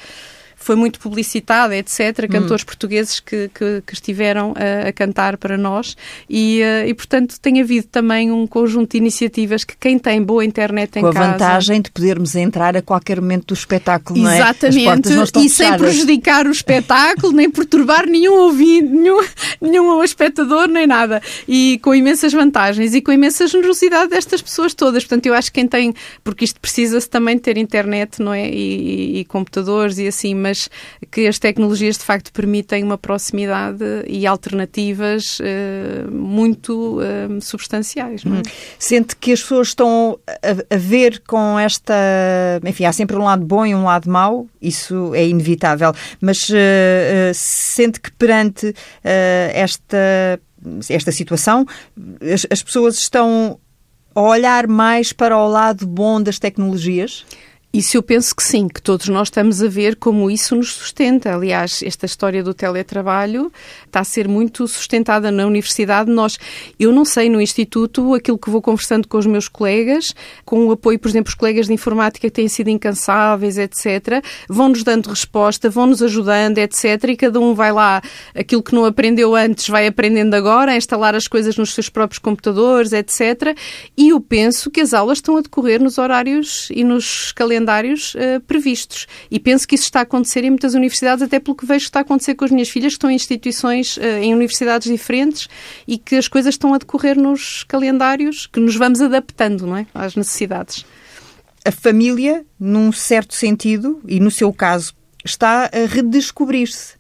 foi 0.61 0.77
muito 0.77 1.01
publicitada, 1.01 1.75
etc. 1.75 2.29
Cantores 2.31 2.63
hum. 2.63 2.67
portugueses 2.67 3.19
que, 3.19 3.51
que, 3.55 3.83
que 3.85 3.95
estiveram 3.95 4.55
a, 4.55 4.89
a, 4.89 4.93
cantar 4.93 5.39
para 5.39 5.57
nós 5.57 5.97
e, 6.29 6.61
uh, 6.63 6.87
e, 6.87 6.95
portanto, 6.95 7.41
tem 7.41 7.61
havido 7.63 7.87
também 7.89 8.31
um 8.31 8.47
conjunto 8.47 8.93
de 8.93 8.99
iniciativas 8.99 9.65
que 9.65 9.75
quem 9.81 9.99
tem 9.99 10.23
boa 10.23 10.45
internet 10.45 10.99
em 10.99 11.01
Com 11.01 11.13
casa... 11.13 11.19
Com 11.19 11.25
a 11.25 11.33
vantagem 11.33 11.81
de 11.81 11.91
podermos 11.91 12.37
entrar 12.37 12.77
a 12.77 12.83
qualquer 12.83 13.21
momento 13.21 13.47
do 13.47 13.55
espetáculo, 13.55 14.19
Exatamente, 14.21 14.79
é? 14.79 14.93
Exatamente, 14.93 15.39
e 15.39 15.49
sem 15.49 15.77
prejudicar 15.79 16.47
o 16.47 16.51
espetáculo, 16.51 17.33
nem 17.33 17.51
perturbar 17.51 18.07
nenhum 18.07 18.35
ouvinte, 18.35 18.87
nenhum, 18.87 19.25
nenhum 19.61 20.05
espectador, 20.05 20.69
nem 20.69 20.87
nada. 20.87 21.23
E 21.49 21.81
com 21.83 21.95
imensas 21.95 22.35
vantagens 22.35 22.95
e 22.95 23.01
com 23.01 23.11
imensa 23.11 23.47
generosidade 23.47 24.11
destas 24.11 24.43
pessoas 24.43 24.75
todas. 24.75 25.05
Portanto, 25.05 25.25
eu 25.25 25.33
acho 25.33 25.51
que 25.51 25.61
quem 25.61 25.67
tem... 25.67 25.95
Porque 26.23 26.45
isto 26.45 26.61
precisa-se 26.61 27.09
também 27.09 27.39
ter 27.39 27.57
internet, 27.57 28.21
não 28.21 28.35
é? 28.35 28.47
E, 28.47 29.17
e, 29.17 29.21
e 29.21 29.25
computadores 29.25 29.99
e 29.99 30.07
assim, 30.07 30.35
mas 30.35 30.50
mas 30.51 30.69
que 31.11 31.27
as 31.27 31.39
tecnologias 31.39 31.97
de 31.97 32.05
facto 32.05 32.33
permitem 32.33 32.83
uma 32.83 32.99
proximidade 32.99 33.85
e 34.07 34.27
alternativas 34.27 35.39
uh, 35.39 36.11
muito 36.11 36.99
uh, 36.99 37.41
substanciais. 37.41 38.25
É? 38.27 38.29
Hum. 38.29 38.43
Sente 38.79 39.15
que 39.17 39.33
as 39.33 39.41
pessoas 39.41 39.69
estão 39.69 40.19
a, 40.27 40.75
a, 40.75 40.79
ver 40.79 41.23
com 41.27 41.59
esta. 41.59 41.95
Enfim, 42.67 42.85
há 42.85 42.93
sempre 42.93 43.17
um 43.17 43.25
lado 43.25 43.45
bom 43.45 43.65
e 43.65 43.75
um 43.75 43.85
lado 43.85 44.11
mau, 44.11 44.47
isso 44.61 45.15
é 45.15 45.27
inevitável, 45.27 45.93
mas 46.21 46.49
uh, 46.51 47.33
sente 47.33 48.01
que 48.01 48.11
perante 48.13 48.75
esta, 49.55 50.41
esta 50.89 51.13
situação 51.13 51.65
as, 52.21 52.47
as 52.51 52.63
pessoas 52.63 52.99
estão 52.99 53.59
a 54.15 54.21
olhar 54.21 54.67
mais 54.67 55.13
para 55.13 55.37
o 55.37 55.49
lado 55.49 55.87
bom 55.87 56.21
das 56.21 56.39
tecnologias? 56.39 57.25
Isso 57.73 57.97
eu 57.97 58.03
penso 58.03 58.35
que 58.35 58.43
sim, 58.43 58.67
que 58.67 58.83
todos 58.83 59.07
nós 59.07 59.29
estamos 59.29 59.63
a 59.63 59.69
ver 59.69 59.95
como 59.95 60.29
isso 60.29 60.57
nos 60.57 60.73
sustenta. 60.73 61.33
Aliás, 61.33 61.85
esta 61.85 62.05
história 62.05 62.43
do 62.43 62.53
teletrabalho 62.53 63.53
está 63.87 64.01
a 64.01 64.05
ser 64.05 64.27
muito 64.27 64.67
sustentada 64.67 65.31
na 65.31 65.47
universidade. 65.47 66.11
Nós, 66.11 66.37
eu 66.81 66.91
não 66.91 67.05
sei 67.05 67.31
no 67.31 67.41
instituto 67.41 68.13
aquilo 68.13 68.37
que 68.37 68.51
vou 68.51 68.61
conversando 68.61 69.07
com 69.07 69.17
os 69.17 69.25
meus 69.25 69.47
colegas, 69.47 70.13
com 70.45 70.67
o 70.67 70.73
apoio, 70.73 70.99
por 70.99 71.09
exemplo, 71.09 71.29
os 71.29 71.37
colegas 71.37 71.69
de 71.69 71.73
informática 71.73 72.27
que 72.27 72.35
têm 72.35 72.49
sido 72.49 72.71
incansáveis, 72.71 73.57
etc. 73.57 74.21
Vão-nos 74.49 74.83
dando 74.83 75.09
resposta, 75.09 75.71
vão-nos 75.71 76.03
ajudando, 76.03 76.59
etc. 76.59 77.05
E 77.11 77.17
cada 77.17 77.39
um 77.39 77.55
vai 77.55 77.71
lá, 77.71 78.03
aquilo 78.35 78.65
que 78.65 78.75
não 78.75 78.85
aprendeu 78.85 79.37
antes 79.37 79.69
vai 79.69 79.87
aprendendo 79.87 80.35
agora, 80.35 80.73
a 80.73 80.77
instalar 80.77 81.15
as 81.15 81.29
coisas 81.29 81.57
nos 81.57 81.73
seus 81.73 81.89
próprios 81.89 82.19
computadores, 82.19 82.93
etc. 82.93 83.57
E 83.97 84.09
eu 84.09 84.21
penso 84.21 84.73
que 84.73 84.81
as 84.81 84.93
aulas 84.93 85.19
estão 85.19 85.37
a 85.37 85.41
decorrer 85.41 85.81
nos 85.81 85.99
horários 85.99 86.69
e 86.75 86.83
nos 86.83 87.31
calendários 87.31 87.60
calendários 87.61 88.15
uh, 88.15 88.41
previstos. 88.47 89.07
E 89.31 89.39
penso 89.39 89.69
que 89.69 89.75
isso 89.75 89.85
está 89.85 90.01
a 90.01 90.03
acontecer 90.03 90.45
em 90.45 90.51
muitas 90.51 90.75
universidades, 90.75 91.23
até 91.23 91.39
pelo 91.39 91.57
que 91.57 91.67
vejo 91.67 91.85
que 91.85 91.89
está 91.89 92.01
a 92.01 92.03
acontecer 92.03 92.35
com 92.35 92.45
as 92.45 92.51
minhas 92.51 92.69
filhas, 92.69 92.93
que 92.93 92.97
estão 92.97 93.11
em 93.11 93.15
instituições, 93.15 93.97
uh, 93.97 94.03
em 94.03 94.35
universidades 94.35 94.91
diferentes, 94.91 95.49
e 95.87 95.99
que 95.99 96.17
as 96.17 96.27
coisas 96.27 96.55
estão 96.55 96.75
a 96.75 96.79
decorrer 96.79 97.17
nos 97.17 97.65
calendários, 97.65 98.47
que 98.47 98.61
nos 98.61 98.77
vamos 98.77 99.01
adaptando 99.01 99.67
não 99.67 99.77
é? 99.77 99.87
às 99.95 100.17
necessidades. 100.17 100.85
A 101.65 101.71
família, 101.71 102.45
num 102.59 102.91
certo 102.91 103.35
sentido, 103.35 104.01
e 104.07 104.19
no 104.19 104.31
seu 104.31 104.53
caso, 104.53 104.95
está 105.25 105.67
a 105.67 105.87
redescobrir-se. 105.87 106.99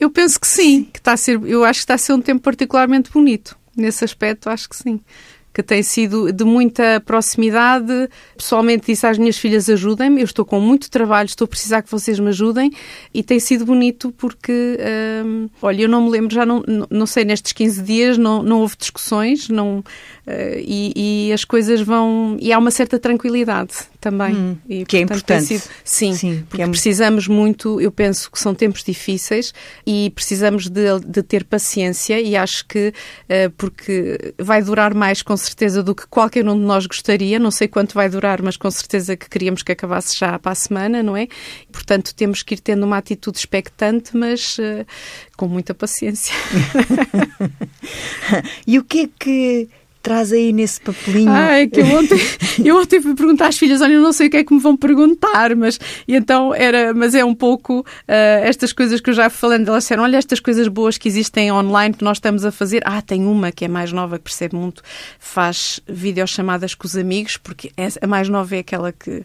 Eu 0.00 0.10
penso 0.10 0.40
que 0.40 0.46
sim, 0.46 0.84
que 0.84 1.00
está 1.00 1.12
a 1.12 1.16
ser, 1.16 1.40
eu 1.44 1.64
acho 1.64 1.80
que 1.80 1.84
está 1.84 1.94
a 1.94 1.98
ser 1.98 2.12
um 2.12 2.20
tempo 2.20 2.40
particularmente 2.40 3.10
bonito. 3.10 3.58
Nesse 3.76 4.04
aspecto, 4.04 4.48
acho 4.48 4.68
que 4.68 4.76
sim 4.76 5.00
que 5.58 5.62
tem 5.64 5.82
sido 5.82 6.32
de 6.32 6.44
muita 6.44 7.02
proximidade. 7.04 8.08
Pessoalmente 8.36 8.86
disse 8.86 9.04
às 9.04 9.18
minhas 9.18 9.36
filhas: 9.36 9.68
ajudem-me, 9.68 10.20
eu 10.20 10.24
estou 10.24 10.44
com 10.44 10.60
muito 10.60 10.88
trabalho, 10.88 11.26
estou 11.26 11.46
a 11.46 11.48
precisar 11.48 11.82
que 11.82 11.90
vocês 11.90 12.20
me 12.20 12.28
ajudem. 12.28 12.70
E 13.12 13.24
tem 13.24 13.40
sido 13.40 13.64
bonito 13.64 14.12
porque, 14.12 14.78
hum, 15.26 15.48
olha, 15.60 15.82
eu 15.82 15.88
não 15.88 16.04
me 16.04 16.10
lembro, 16.10 16.32
já 16.32 16.46
não, 16.46 16.62
não 16.88 17.06
sei, 17.06 17.24
nestes 17.24 17.50
15 17.50 17.82
dias 17.82 18.16
não, 18.16 18.40
não 18.40 18.60
houve 18.60 18.76
discussões 18.78 19.48
não, 19.48 19.78
uh, 19.78 19.84
e, 20.58 21.26
e, 21.26 21.32
as 21.32 21.44
coisas 21.44 21.80
vão. 21.80 22.36
E 22.40 22.52
há 22.52 22.58
uma 22.58 22.70
certa 22.70 22.96
tranquilidade 22.96 23.72
também. 24.00 24.34
Hum, 24.34 24.56
e, 24.68 24.84
que 24.84 24.98
é 24.98 25.06
portanto, 25.06 25.40
é 25.40 25.44
importante. 25.44 25.58
Sido, 25.60 25.72
sim, 25.84 26.14
sim, 26.14 26.46
porque 26.48 26.62
é... 26.62 26.68
precisamos 26.68 27.26
muito, 27.26 27.80
eu 27.80 27.90
penso 27.90 28.30
que 28.30 28.38
são 28.38 28.54
tempos 28.54 28.82
difíceis 28.82 29.52
e 29.86 30.10
precisamos 30.14 30.68
de, 30.68 31.00
de 31.06 31.22
ter 31.22 31.44
paciência 31.44 32.20
e 32.20 32.36
acho 32.36 32.66
que, 32.66 32.88
uh, 32.88 33.50
porque 33.56 34.34
vai 34.38 34.62
durar 34.62 34.94
mais 34.94 35.22
com 35.22 35.36
certeza 35.36 35.82
do 35.82 35.94
que 35.94 36.06
qualquer 36.06 36.46
um 36.48 36.56
de 36.58 36.64
nós 36.64 36.86
gostaria. 36.86 37.38
Não 37.38 37.50
sei 37.50 37.68
quanto 37.68 37.94
vai 37.94 38.08
durar, 38.08 38.42
mas 38.42 38.56
com 38.56 38.70
certeza 38.70 39.16
que 39.16 39.28
queríamos 39.28 39.62
que 39.62 39.72
acabasse 39.72 40.16
já 40.18 40.38
para 40.38 40.52
a 40.52 40.54
semana, 40.54 41.02
não 41.02 41.16
é? 41.16 41.26
Portanto, 41.72 42.14
temos 42.14 42.42
que 42.42 42.54
ir 42.54 42.60
tendo 42.60 42.84
uma 42.84 42.98
atitude 42.98 43.38
expectante, 43.38 44.16
mas 44.16 44.58
uh, 44.58 44.86
com 45.36 45.48
muita 45.48 45.74
paciência. 45.74 46.34
e 48.66 48.78
o 48.78 48.84
que 48.84 49.00
é 49.00 49.08
que 49.18 49.68
traz 50.08 50.32
aí 50.32 50.54
nesse 50.54 50.80
papelinho? 50.80 51.30
É 51.36 51.66
que 51.66 51.80
eu 51.80 51.86
ontem, 51.86 52.18
eu 52.64 52.80
ontem 52.80 52.98
fui 53.02 53.14
perguntar 53.14 53.48
às 53.48 53.58
filhas, 53.58 53.82
olha, 53.82 53.92
eu 53.92 54.00
não 54.00 54.10
sei 54.10 54.28
o 54.28 54.30
que 54.30 54.38
é 54.38 54.44
que 54.44 54.54
me 54.54 54.58
vão 54.58 54.74
perguntar, 54.74 55.54
mas 55.54 55.78
então 56.08 56.54
era, 56.54 56.94
mas 56.94 57.14
é 57.14 57.22
um 57.22 57.34
pouco 57.34 57.80
uh, 57.80 57.84
estas 58.42 58.72
coisas 58.72 59.02
que 59.02 59.10
eu 59.10 59.14
já 59.14 59.28
falando, 59.28 59.68
elas 59.68 59.84
disseram, 59.84 60.04
olha, 60.04 60.16
estas 60.16 60.40
coisas 60.40 60.66
boas 60.66 60.96
que 60.96 61.08
existem 61.08 61.52
online 61.52 61.94
que 61.94 62.02
nós 62.02 62.16
estamos 62.16 62.46
a 62.46 62.50
fazer. 62.50 62.80
Ah, 62.86 63.02
tem 63.02 63.26
uma 63.26 63.52
que 63.52 63.66
é 63.66 63.68
mais 63.68 63.92
nova, 63.92 64.16
que 64.16 64.24
percebe 64.24 64.56
muito, 64.56 64.82
faz 65.18 65.78
videochamadas 65.86 66.74
com 66.74 66.86
os 66.86 66.96
amigos, 66.96 67.36
porque 67.36 67.70
é, 67.76 67.88
a 68.00 68.06
mais 68.06 68.30
nova 68.30 68.56
é 68.56 68.60
aquela 68.60 68.90
que, 68.92 69.24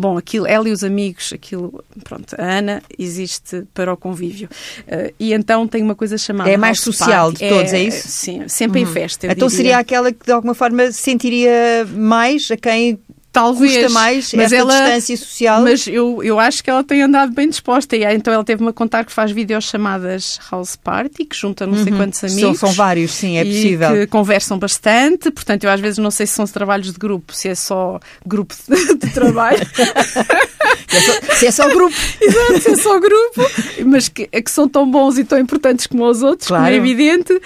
bom, 0.00 0.16
aquilo, 0.16 0.46
ela 0.46 0.68
e 0.68 0.72
os 0.72 0.82
amigos, 0.82 1.32
aquilo, 1.32 1.84
pronto, 2.02 2.34
a 2.38 2.42
Ana 2.42 2.82
existe 2.98 3.64
para 3.74 3.92
o 3.92 3.96
convívio. 3.96 4.48
Uh, 4.80 5.12
e 5.18 5.32
então 5.32 5.68
tem 5.68 5.82
uma 5.82 5.94
coisa 5.94 6.16
chamada. 6.16 6.50
É 6.50 6.56
mais 6.56 6.80
social 6.80 7.30
party. 7.30 7.44
de 7.44 7.48
todos, 7.50 7.72
é, 7.72 7.78
é, 7.78 7.82
isso? 7.82 8.08
Sim, 8.08 8.48
sempre 8.48 8.82
uhum. 8.82 8.88
em 8.88 8.92
festa. 8.92 9.26
Então 9.26 9.48
diria. 9.48 9.56
seria 9.56 9.78
aquela 9.78 10.12
que 10.12 10.24
de 10.24 10.32
alguma 10.32 10.54
forma 10.54 10.90
sentiria 10.90 11.86
mais 11.94 12.50
a 12.50 12.56
quem 12.56 12.98
Talvez, 13.32 13.74
custa 13.74 13.88
mais 13.90 14.32
mas 14.34 14.52
ela, 14.52 14.72
distância 14.72 15.16
social. 15.16 15.62
Mas 15.62 15.86
eu, 15.86 16.20
eu 16.22 16.40
acho 16.40 16.64
que 16.64 16.68
ela 16.68 16.82
tem 16.82 17.02
andado 17.02 17.32
bem 17.32 17.48
disposta. 17.48 17.96
E 17.96 18.02
então 18.04 18.34
ela 18.34 18.42
teve-me 18.42 18.70
a 18.70 18.72
contar 18.72 19.04
que 19.04 19.12
faz 19.12 19.30
videochamadas 19.30 20.40
house 20.50 20.74
party, 20.74 21.24
que 21.24 21.36
junta 21.36 21.64
não 21.64 21.74
sei 21.74 21.92
uhum. 21.92 21.98
quantos 21.98 22.24
amigos. 22.24 22.58
São, 22.58 22.68
são, 22.68 22.72
vários, 22.72 23.12
sim, 23.12 23.38
é 23.38 23.44
possível. 23.44 23.92
que 23.92 24.06
conversam 24.08 24.58
bastante. 24.58 25.30
Portanto, 25.30 25.62
eu 25.62 25.70
às 25.70 25.78
vezes 25.78 25.98
não 25.98 26.10
sei 26.10 26.26
se 26.26 26.34
são 26.34 26.44
trabalhos 26.46 26.92
de 26.92 26.98
grupo, 26.98 27.32
se 27.32 27.48
é 27.48 27.54
só 27.54 28.00
grupo 28.26 28.52
de, 28.68 28.94
de 28.98 29.12
trabalho. 29.12 29.60
se 31.38 31.46
é 31.46 31.50
só 31.52 31.68
grupo. 31.68 31.94
Exato, 32.20 32.60
se 32.60 32.70
é 32.70 32.76
só 32.76 32.98
grupo. 32.98 33.50
Mas 33.86 34.08
que, 34.08 34.26
que 34.26 34.50
são 34.50 34.68
tão 34.68 34.90
bons 34.90 35.18
e 35.18 35.24
tão 35.24 35.38
importantes 35.38 35.86
como 35.86 36.04
os 36.04 36.20
outros, 36.22 36.48
claro. 36.48 36.64
como 36.64 36.74
é 36.74 36.76
evidente 36.76 37.40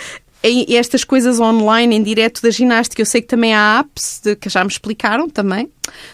estas 0.69 1.05
coisas 1.05 1.41
online, 1.41 1.97
em 1.97 2.03
direto 2.03 2.43
da 2.43 2.51
ginástica, 2.51 3.01
eu 3.01 3.07
sei 3.07 3.23
que 3.23 3.29
também 3.29 3.55
há 3.55 3.81
apps 3.81 4.21
de, 4.23 4.37
que 4.37 4.51
já 4.51 4.63
me 4.63 4.71
explicaram 4.71 5.29
também, 5.29 5.71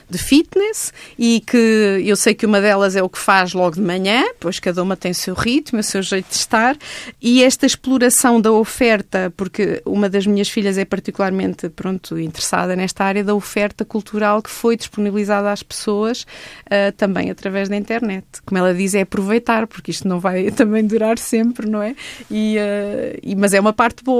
de 0.08 0.18
fitness, 0.18 0.92
e 1.18 1.40
que 1.40 2.02
eu 2.04 2.16
sei 2.16 2.34
que 2.34 2.46
uma 2.46 2.60
delas 2.60 2.94
é 2.94 3.02
o 3.02 3.08
que 3.08 3.18
faz 3.18 3.52
logo 3.52 3.76
de 3.76 3.80
manhã, 3.80 4.24
pois 4.38 4.60
cada 4.60 4.82
uma 4.82 4.96
tem 4.96 5.12
o 5.12 5.14
seu 5.14 5.34
ritmo, 5.34 5.80
o 5.80 5.82
seu 5.82 6.02
jeito 6.02 6.28
de 6.28 6.34
estar, 6.34 6.76
e 7.20 7.42
esta 7.42 7.66
exploração 7.66 8.40
da 8.40 8.52
oferta, 8.52 9.32
porque 9.36 9.82
uma 9.84 10.08
das 10.08 10.26
minhas 10.26 10.48
filhas 10.48 10.78
é 10.78 10.84
particularmente, 10.84 11.68
pronto, 11.68 12.18
interessada 12.18 12.76
nesta 12.76 13.04
área 13.04 13.24
da 13.24 13.34
oferta 13.34 13.84
cultural 13.84 14.42
que 14.42 14.50
foi 14.50 14.76
disponibilizada 14.76 15.50
às 15.50 15.62
pessoas 15.62 16.22
uh, 16.22 16.92
também 16.96 17.30
através 17.30 17.68
da 17.68 17.76
internet. 17.76 18.24
Como 18.44 18.58
ela 18.58 18.74
diz, 18.74 18.94
é 18.94 19.02
aproveitar, 19.02 19.66
porque 19.66 19.90
isto 19.90 20.06
não 20.06 20.20
vai 20.20 20.50
também 20.52 20.86
durar 20.86 21.18
sempre, 21.18 21.68
não 21.68 21.82
é? 21.82 21.94
E, 22.30 22.56
uh, 22.58 23.18
e 23.22 23.34
mas 23.34 23.54
é 23.54 23.60
uma 23.60 23.72
parte 23.72 24.04
boa 24.04 24.19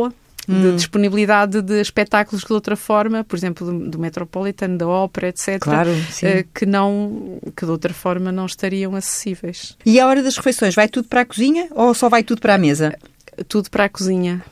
de 0.50 0.66
hum. 0.68 0.76
disponibilidade 0.76 1.62
de 1.62 1.80
espetáculos 1.80 2.42
de 2.42 2.52
outra 2.52 2.74
forma, 2.74 3.22
por 3.22 3.36
exemplo, 3.36 3.66
do, 3.66 3.90
do 3.90 3.98
Metropolitan, 3.98 4.76
da 4.76 4.88
ópera, 4.88 5.28
etc., 5.28 5.58
claro, 5.60 5.90
uh, 5.92 6.48
que 6.52 6.66
não 6.66 7.38
que 7.56 7.64
de 7.64 7.70
outra 7.70 7.94
forma 7.94 8.32
não 8.32 8.46
estariam 8.46 8.96
acessíveis. 8.96 9.76
E 9.86 10.00
a 10.00 10.06
hora 10.06 10.22
das 10.22 10.36
refeições 10.36 10.74
vai 10.74 10.88
tudo 10.88 11.08
para 11.08 11.20
a 11.20 11.24
cozinha 11.24 11.68
ou 11.70 11.94
só 11.94 12.08
vai 12.08 12.24
tudo 12.24 12.40
para 12.40 12.54
a 12.54 12.58
mesa? 12.58 12.96
Tudo 13.48 13.70
para 13.70 13.84
a 13.84 13.88
cozinha 13.88 14.44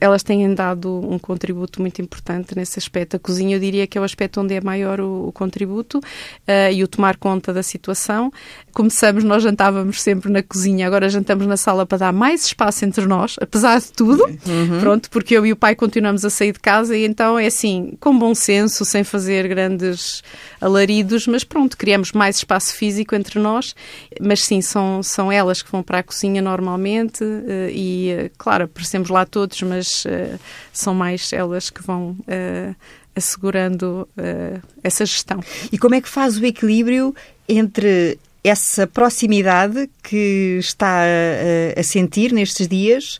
elas 0.00 0.22
têm 0.22 0.52
dado 0.54 1.00
um 1.08 1.18
contributo 1.18 1.80
muito 1.80 2.00
importante 2.00 2.56
nesse 2.56 2.78
aspecto. 2.78 3.16
A 3.16 3.18
cozinha, 3.18 3.56
eu 3.56 3.60
diria 3.60 3.86
que 3.86 3.98
é 3.98 4.00
o 4.00 4.04
aspecto 4.04 4.40
onde 4.40 4.54
é 4.54 4.60
maior 4.60 5.00
o, 5.00 5.28
o 5.28 5.32
contributo 5.32 5.98
uh, 5.98 6.72
e 6.72 6.82
o 6.82 6.88
tomar 6.88 7.16
conta 7.16 7.52
da 7.52 7.62
situação. 7.62 8.32
Começamos, 8.72 9.24
nós 9.24 9.42
jantávamos 9.42 10.00
sempre 10.00 10.30
na 10.30 10.42
cozinha, 10.42 10.86
agora 10.86 11.08
jantamos 11.08 11.46
na 11.46 11.56
sala 11.56 11.84
para 11.84 11.98
dar 11.98 12.12
mais 12.12 12.44
espaço 12.44 12.84
entre 12.84 13.06
nós, 13.06 13.36
apesar 13.40 13.80
de 13.80 13.92
tudo, 13.92 14.24
uhum. 14.24 14.80
pronto, 14.80 15.10
porque 15.10 15.36
eu 15.36 15.44
e 15.44 15.52
o 15.52 15.56
pai 15.56 15.74
continuamos 15.74 16.24
a 16.24 16.30
sair 16.30 16.52
de 16.52 16.60
casa 16.60 16.96
e 16.96 17.04
então 17.04 17.38
é 17.38 17.46
assim, 17.46 17.96
com 18.00 18.16
bom 18.16 18.34
senso, 18.34 18.84
sem 18.84 19.02
fazer 19.04 19.48
grandes 19.48 20.22
alaridos, 20.60 21.26
mas 21.26 21.44
pronto, 21.44 21.76
criamos 21.76 22.12
mais 22.12 22.36
espaço 22.36 22.74
físico 22.74 23.14
entre 23.14 23.38
nós, 23.38 23.74
mas 24.20 24.44
sim, 24.44 24.60
são, 24.60 25.02
são 25.02 25.30
elas 25.30 25.62
que 25.62 25.70
vão 25.70 25.82
para 25.82 25.98
a 25.98 26.02
cozinha 26.02 26.40
normalmente 26.42 27.24
uh, 27.24 27.70
e, 27.70 28.10
uh, 28.12 28.30
claro, 28.38 28.64
aparecemos 28.64 29.08
lá 29.08 29.24
todos, 29.24 29.60
mas 29.68 30.04
uh, 30.04 30.38
são 30.72 30.94
mais 30.94 31.32
elas 31.32 31.70
que 31.70 31.82
vão 31.82 32.16
uh, 32.20 32.74
assegurando 33.14 34.08
uh, 34.16 34.62
essa 34.82 35.04
gestão. 35.04 35.40
E 35.70 35.78
como 35.78 35.94
é 35.94 36.00
que 36.00 36.08
faz 36.08 36.38
o 36.38 36.44
equilíbrio 36.44 37.14
entre 37.48 38.18
essa 38.42 38.86
proximidade 38.86 39.90
que 40.02 40.58
está 40.60 41.02
a, 41.02 41.80
a 41.80 41.82
sentir 41.82 42.32
nestes 42.32 42.68
dias 42.68 43.18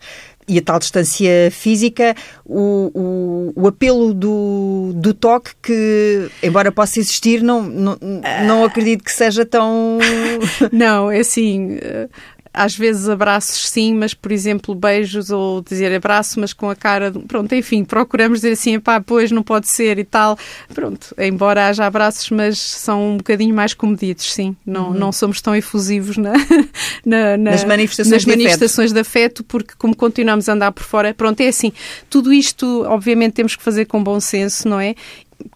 e 0.49 0.59
a 0.59 0.63
tal 0.63 0.79
distância 0.79 1.51
física, 1.51 2.17
o, 2.45 3.53
o, 3.55 3.63
o, 3.63 3.69
apelo 3.69 4.15
do, 4.15 4.93
do 4.95 5.13
toque 5.13 5.51
que, 5.63 6.31
embora 6.43 6.73
possa 6.73 6.99
existir, 6.99 7.43
não, 7.43 7.63
não, 7.63 7.99
não 8.47 8.65
acredito 8.65 9.05
que 9.05 9.13
seja 9.13 9.45
tão. 9.45 9.99
Não, 10.73 11.11
é 11.11 11.21
assim 11.21 11.79
às 12.59 12.77
vezes 12.77 13.09
abraços 13.09 13.68
sim, 13.68 13.94
mas 13.94 14.12
por 14.12 14.33
exemplo 14.33 14.75
beijos 14.75 15.31
ou 15.31 15.62
dizer 15.62 15.94
abraço, 15.94 16.40
mas 16.40 16.53
com 16.53 16.68
a 16.68 16.75
cara, 16.75 17.12
pronto, 17.27 17.55
enfim, 17.55 17.85
procuramos 17.85 18.40
dizer 18.40 18.53
assim, 18.53 18.81
pá, 18.81 19.01
pois 19.01 19.31
não 19.31 19.42
pode 19.42 19.68
ser 19.68 19.99
e 19.99 20.05
tal. 20.05 20.37
Pronto, 20.75 21.14
embora 21.18 21.68
haja 21.68 21.87
abraços, 21.87 22.31
mas 22.31 22.59
são 22.59 23.12
um 23.12 23.16
bocadinho 23.18 23.55
mais 23.55 23.75
comedidos, 23.75 24.33
sim. 24.33 24.57
Não, 24.66 24.88
uhum. 24.88 24.94
não 24.94 25.12
somos 25.12 25.40
tão 25.40 25.55
efusivos 25.55 26.16
na, 26.16 26.33
na, 27.07 27.37
na 27.37 27.51
nas 27.53 27.64
manifestações, 27.64 28.12
nas 28.12 28.23
de, 28.23 28.29
manifestações 28.29 28.90
afeto. 28.90 28.94
de 28.94 29.01
afeto, 29.01 29.44
porque 29.44 29.75
como 29.79 29.94
continuamos 29.94 30.49
a 30.49 30.53
andar 30.53 30.73
por 30.73 30.83
fora, 30.83 31.14
pronto, 31.14 31.40
é 31.40 31.49
assim, 31.49 31.73
tudo 32.11 32.33
isto 32.33 32.85
obviamente 32.87 33.35
temos 33.35 33.55
que 33.55 33.62
fazer 33.62 33.85
com 33.85 34.03
bom 34.03 34.18
senso, 34.18 34.68
não 34.68 34.81
é? 34.81 34.94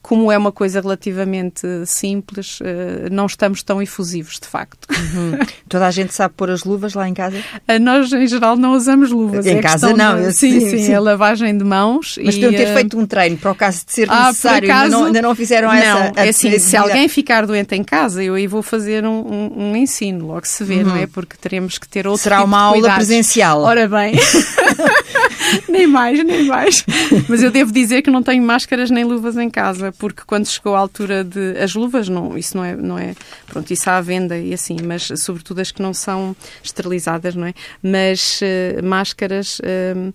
Como 0.01 0.31
é 0.31 0.39
uma 0.39 0.53
coisa 0.53 0.81
relativamente 0.81 1.67
simples, 1.87 2.59
eh, 2.63 3.09
não 3.11 3.27
estamos 3.27 3.63
tão 3.63 3.81
efusivos, 3.83 4.39
de 4.39 4.47
facto. 4.47 4.87
Uhum. 4.91 5.39
Toda 5.69 5.87
a 5.87 5.91
gente 5.91 6.15
sabe 6.15 6.35
pôr 6.37 6.51
as 6.51 6.65
luvas 6.65 6.95
lá 6.95 7.09
em 7.09 7.15
casa? 7.15 7.37
Eh, 7.67 7.79
nós, 7.79 8.13
em 8.13 8.27
geral, 8.27 8.57
não 8.57 8.73
usamos 8.75 9.11
luvas. 9.11 9.47
Em 9.47 9.59
é 9.59 9.63
casa 9.63 9.93
não. 9.93 10.21
De... 10.21 10.33
Sim, 10.33 10.61
sim, 10.61 10.79
sim, 10.85 10.95
a 10.95 11.01
lavagem 11.01 11.57
de 11.57 11.65
mãos. 11.65 12.19
Mas 12.23 12.35
podiam 12.35 12.53
ter 12.53 12.69
eh, 12.69 12.75
feito 12.75 12.99
um 12.99 13.07
treino 13.07 13.37
para 13.37 13.51
o 13.51 13.55
caso 13.55 13.85
de 13.87 13.93
ser 13.93 14.11
ah, 14.11 14.29
necessário. 14.29 14.69
Acaso... 14.69 14.85
Ainda, 14.85 14.97
não, 14.97 15.05
ainda 15.07 15.23
não 15.23 15.35
fizeram 15.35 15.69
não, 15.69 15.75
essa... 15.75 16.13
É 16.17 16.29
assim, 16.29 16.59
se 16.59 16.77
alguém 16.77 17.09
ficar 17.09 17.47
doente 17.47 17.75
em 17.75 17.83
casa, 17.83 18.23
eu 18.23 18.35
aí 18.35 18.47
vou 18.47 18.63
fazer 18.63 19.05
um, 19.05 19.21
um, 19.21 19.71
um 19.71 19.77
ensino, 19.77 20.27
logo 20.27 20.47
se 20.47 20.63
vê, 20.65 20.77
uhum. 20.77 20.85
não 20.85 20.97
é? 20.97 21.07
Porque 21.07 21.37
teremos 21.37 21.79
que 21.79 21.89
ter 21.89 22.07
outro 22.07 22.23
Será 22.23 22.37
tipo 22.37 22.47
uma 22.47 22.61
aula 22.61 22.95
presencial. 22.95 23.63
Ora 23.63 23.89
bem... 23.89 24.15
nem 25.69 25.87
mais, 25.87 26.25
nem 26.25 26.45
mais. 26.45 26.85
Mas 27.29 27.43
eu 27.43 27.51
devo 27.51 27.73
dizer 27.73 28.03
que 28.03 28.11
não 28.11 28.23
tenho 28.23 28.43
máscaras 28.43 28.91
nem 28.91 29.05
luvas 29.05 29.37
em 29.37 29.51
casa, 29.51 29.93
porque 29.99 30.23
quando 30.27 30.47
chegou 30.47 30.75
a 30.75 30.79
altura 30.79 31.25
de. 31.25 31.59
As 31.59 31.75
luvas, 31.75 32.09
não, 32.09 32.37
isso 32.37 32.57
não 32.57 32.65
é, 32.65 32.77
não 32.77 32.99
é. 32.99 33.15
Pronto, 33.47 33.71
isso 33.73 33.89
há 33.89 33.99
à 33.99 34.01
venda 34.01 34.39
e 34.39 34.53
assim, 34.53 34.77
mas 34.85 35.09
sobretudo 35.17 35.61
as 35.61 35.71
que 35.71 35.83
não 35.83 35.95
são 35.95 36.35
esterilizadas, 36.63 37.35
não 37.35 37.47
é? 37.47 37.55
Mas 37.83 38.41
uh, 38.43 38.85
máscaras. 38.85 39.59
Uh, 39.61 40.13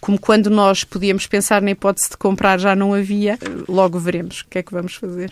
como 0.00 0.18
quando 0.18 0.48
nós 0.48 0.82
podíamos 0.82 1.26
pensar 1.26 1.60
na 1.60 1.72
hipótese 1.72 2.10
de 2.10 2.16
comprar 2.16 2.58
já 2.58 2.74
não 2.74 2.94
havia, 2.94 3.38
logo 3.68 3.98
veremos 3.98 4.40
o 4.40 4.46
que 4.48 4.58
é 4.58 4.62
que 4.62 4.72
vamos 4.72 4.94
fazer. 4.94 5.30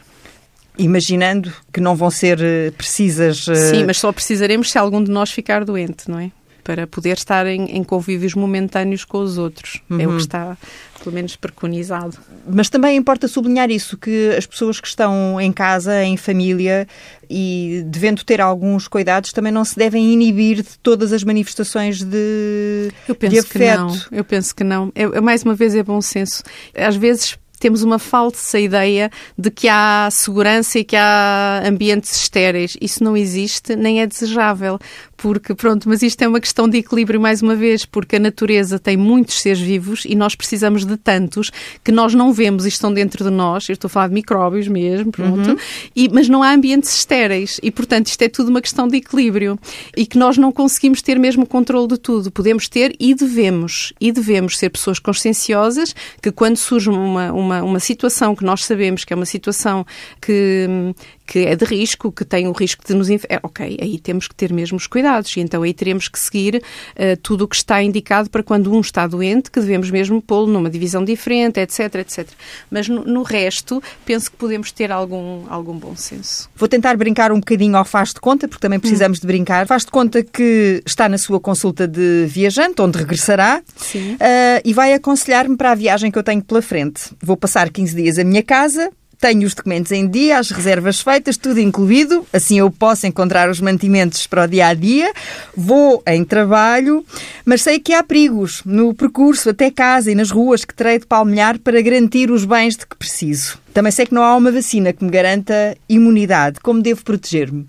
Imaginando 0.77 1.53
que 1.73 1.81
não 1.81 1.97
vão 1.97 2.11
ser 2.11 2.38
eh, 2.40 2.71
precisas. 2.71 3.47
Sim, 3.71 3.85
mas 3.85 3.99
só 3.99 4.12
precisaremos 4.12 4.71
se 4.71 4.79
algum 4.79 5.03
de 5.03 5.11
nós 5.11 5.31
ficar 5.33 5.64
doente, 5.64 6.09
não 6.09 6.21
é? 6.21 6.31
Para 6.69 6.87
poder 6.87 7.17
estar 7.17 7.47
em, 7.47 7.79
em 7.79 7.83
convívios 7.83 8.35
momentâneos 8.35 9.03
com 9.03 9.21
os 9.21 9.39
outros. 9.39 9.81
Uhum. 9.89 10.01
É 10.01 10.05
o 10.05 10.09
que 10.09 10.13
uhum. 10.13 10.19
está, 10.19 10.59
pelo 11.03 11.15
menos, 11.15 11.35
preconizado. 11.35 12.19
Mas 12.47 12.69
também 12.69 12.95
importa 12.95 13.27
sublinhar 13.27 13.71
isso, 13.71 13.97
que 13.97 14.35
as 14.37 14.45
pessoas 14.45 14.79
que 14.79 14.87
estão 14.87 15.41
em 15.41 15.51
casa, 15.51 16.05
em 16.05 16.19
família 16.19 16.87
e 17.31 17.83
devendo 17.87 18.23
ter 18.23 18.39
alguns 18.43 18.87
cuidados, 18.87 19.33
também 19.33 19.51
não 19.51 19.65
se 19.65 19.79
devem 19.79 20.13
inibir 20.13 20.57
de 20.57 20.79
todas 20.83 21.11
as 21.11 21.25
manifestações 21.25 22.03
de, 22.03 22.93
Eu 23.09 23.15
penso 23.15 23.33
de 23.33 23.39
afeto. 23.39 23.51
que 23.51 23.79
não. 23.79 23.99
Eu 24.13 24.25
penso 24.25 24.55
que 24.55 24.63
não. 24.63 24.93
É, 24.95 25.23
mais 25.23 25.43
uma 25.45 25.55
vez, 25.55 25.75
é 25.75 25.83
bom 25.83 26.03
senso. 26.03 26.43
Às 26.75 26.97
vezes 26.97 27.39
temos 27.59 27.83
uma 27.83 27.99
falsa 27.99 28.59
ideia 28.59 29.11
de 29.37 29.51
que 29.51 29.69
há 29.69 30.09
segurança 30.13 30.79
e 30.79 30.85
que 30.85 30.97
há 30.97 31.63
ambientes 31.65 32.15
estéreis. 32.15 32.77
Isso 32.79 33.03
não 33.03 33.17
existe, 33.17 33.75
nem 33.75 34.01
é 34.03 34.07
desejável 34.07 34.79
porque, 35.19 35.53
pronto, 35.53 35.89
mas 35.89 36.01
isto 36.01 36.23
é 36.23 36.29
uma 36.29 36.41
questão 36.41 36.69
de 36.69 36.79
equilíbrio 36.79 37.21
mais 37.21 37.43
uma 37.43 37.57
vez, 37.57 37.85
porque 37.85 38.17
a 38.17 38.19
natureza 38.21 38.79
tem 38.79 38.97
muitos 38.97 39.43
seres 39.43 39.59
vivos 39.59 40.05
e 40.07 40.15
nós 40.15 40.37
precisamos 40.37 40.87
de 40.87 40.97
tantos 40.97 41.51
que 41.83 41.91
nós 41.91 42.15
não 42.15 42.33
vemos 42.33 42.65
e 42.65 42.69
estão 42.69 42.93
dentro 42.93 43.25
de 43.25 43.31
nós. 43.31 43.69
Eu 43.69 43.73
estou 43.73 43.89
a 43.89 43.91
falar 43.91 44.09
de 44.09 44.15
micróbios 44.15 44.69
mesmo, 44.69 45.11
pronto, 45.11 45.51
uhum. 45.51 45.57
e, 45.95 46.09
mas 46.09 46.29
não 46.29 46.41
há 46.41 46.55
ambientes 46.55 46.97
estéreis 46.97 47.59
e, 47.63 47.71
portanto, 47.71 48.07
isto 48.07 48.23
é 48.23 48.29
tudo 48.29 48.49
uma 48.49 48.63
questão 48.63 48.87
de 48.87 48.97
equilíbrio 48.97 49.59
e 49.97 50.07
que 50.07 50.17
nós 50.17 50.39
não 50.39 50.53
conseguimos 50.53 51.03
ter 51.03 51.19
mesmo 51.19 51.43
o 51.43 51.47
controle 51.47 51.89
de 51.89 51.99
tudo. 51.99 52.31
Podemos 52.31 52.69
ter 52.69 52.95
e 53.01 53.13
devemos, 53.13 53.93
e 54.01 54.13
devemos 54.13 54.57
ser 54.57 54.71
pessoas 54.71 55.01
conscienciosas 55.01 55.95
que 56.23 56.31
quando 56.31 56.57
surge 56.57 56.89
uma, 56.89 57.33
uma, 57.33 57.63
uma 57.65 57.81
situação 57.81 58.37
que 58.37 58.45
nós 58.45 58.65
sabemos 58.65 59.05
que 59.05 59.13
é 59.13 59.17
uma 59.17 59.27
situação 59.27 59.85
que, 60.23 60.95
que 61.29 61.41
é 61.41 61.55
de 61.55 61.64
risco, 61.67 62.11
que 62.11 62.25
tem 62.25 62.49
o 62.49 62.53
risco 62.53 62.83
de 62.87 62.95
nos... 62.95 63.11
É, 63.11 63.38
ok, 63.43 63.77
aí 63.79 63.99
temos 63.99 64.27
que 64.27 64.35
ter 64.35 64.51
mesmo 64.51 64.79
os 64.79 64.87
cuidados 64.87 65.37
e 65.37 65.41
então 65.41 65.62
aí 65.62 65.75
teremos 65.75 66.09
que 66.09 66.19
seguir 66.19 66.57
uh, 66.57 67.17
tudo 67.23 67.45
o 67.45 67.49
que 67.49 67.55
está 67.55 67.83
indicado 67.83 68.31
para 68.31 68.43
quando 68.43 68.73
um 68.73 68.81
está 68.81 69.07
doente, 69.07 69.51
que 69.51 69.61
devemos 69.61 69.91
mesmo 69.91 70.23
pô-lo 70.23 70.47
numa 70.47 70.71
divisão 70.71 71.05
diferente, 71.05 71.61
etc, 71.61 71.97
etc. 71.97 72.29
Mas 72.71 72.88
no, 72.88 73.05
no, 73.05 73.23
resto, 73.23 73.83
penso 74.07 74.31
que 74.31 74.38
podemos 74.38 74.73
ter 74.73 74.91
algum, 74.91 75.45
algum 75.51 75.79
bom 75.79 75.95
senso. 75.95 76.49
Vou 76.57 76.67
tentar 76.67 76.97
brincar 76.97 77.31
um 77.31 77.41
bocadinho 77.41 77.77
ao 77.77 77.85
faz 77.85 78.14
de 78.14 78.21
conta, 78.21 78.49
porque 78.49 78.62
também 78.62 78.81
precisamos 78.81 79.19
hum. 79.19 79.21
de 79.21 79.27
brincar. 79.27 79.67
Faz 79.67 79.85
de 79.85 79.91
conta 79.91 80.23
que 80.23 80.83
está 80.87 81.11
na 81.11 81.19
sua 81.19 81.38
consulta 81.38 81.87
de 81.87 82.25
viajante, 82.27 82.81
onde 82.81 82.97
regressará, 82.97 83.61
uh, 83.61 84.61
e 84.64 84.73
vai 84.73 84.95
aconselhar-me 84.95 85.59
para 85.59 85.73
a 85.73 85.75
viagem 85.75 86.11
que 86.11 86.19
eu 86.19 86.23
tenho 86.23 86.43
pela 86.43 86.62
frente. 86.62 87.11
Vou 87.23 87.37
passar 87.37 87.69
15 87.69 87.95
dias 87.95 88.19
à 88.19 88.25
minha 88.25 88.43
casa, 88.43 88.91
tenho 89.21 89.47
os 89.47 89.55
documentos 89.55 89.91
em 89.93 90.09
dia, 90.09 90.39
as 90.39 90.51
reservas 90.51 91.01
feitas, 91.01 91.37
tudo 91.37 91.59
incluído, 91.61 92.27
assim 92.33 92.59
eu 92.59 92.71
posso 92.71 93.07
encontrar 93.07 93.51
os 93.51 93.61
mantimentos 93.61 94.27
para 94.27 94.45
o 94.45 94.47
dia 94.47 94.69
a 94.69 94.75
dia. 94.75 95.13
Vou 95.57 96.03
em 96.07 96.25
trabalho, 96.25 97.05
mas 97.45 97.63
sei 97.63 97.81
que 97.81 97.93
há 97.93 98.03
perigos 98.03 98.63
no 98.65 98.95
percurso 98.95 99.51
até 99.51 99.71
casa 99.71 100.11
e 100.11 100.15
nas 100.15 100.31
ruas 100.31 100.65
que 100.65 100.75
terei 100.75 100.99
de 100.99 101.07
palmilhar 101.07 101.59
para 101.59 101.83
garantir 101.83 102.31
os 102.31 102.45
bens 102.45 102.77
de 102.77 102.87
que 102.87 102.97
preciso. 102.97 103.59
Também 103.75 103.93
sei 103.93 104.07
que 104.07 104.15
não 104.15 104.23
há 104.23 104.37
uma 104.37 104.53
vacina 104.53 104.93
que 104.93 105.05
me 105.05 105.11
garanta 105.11 105.77
imunidade. 105.89 106.61
Como 106.61 106.81
devo 106.81 107.03
proteger-me? 107.03 107.67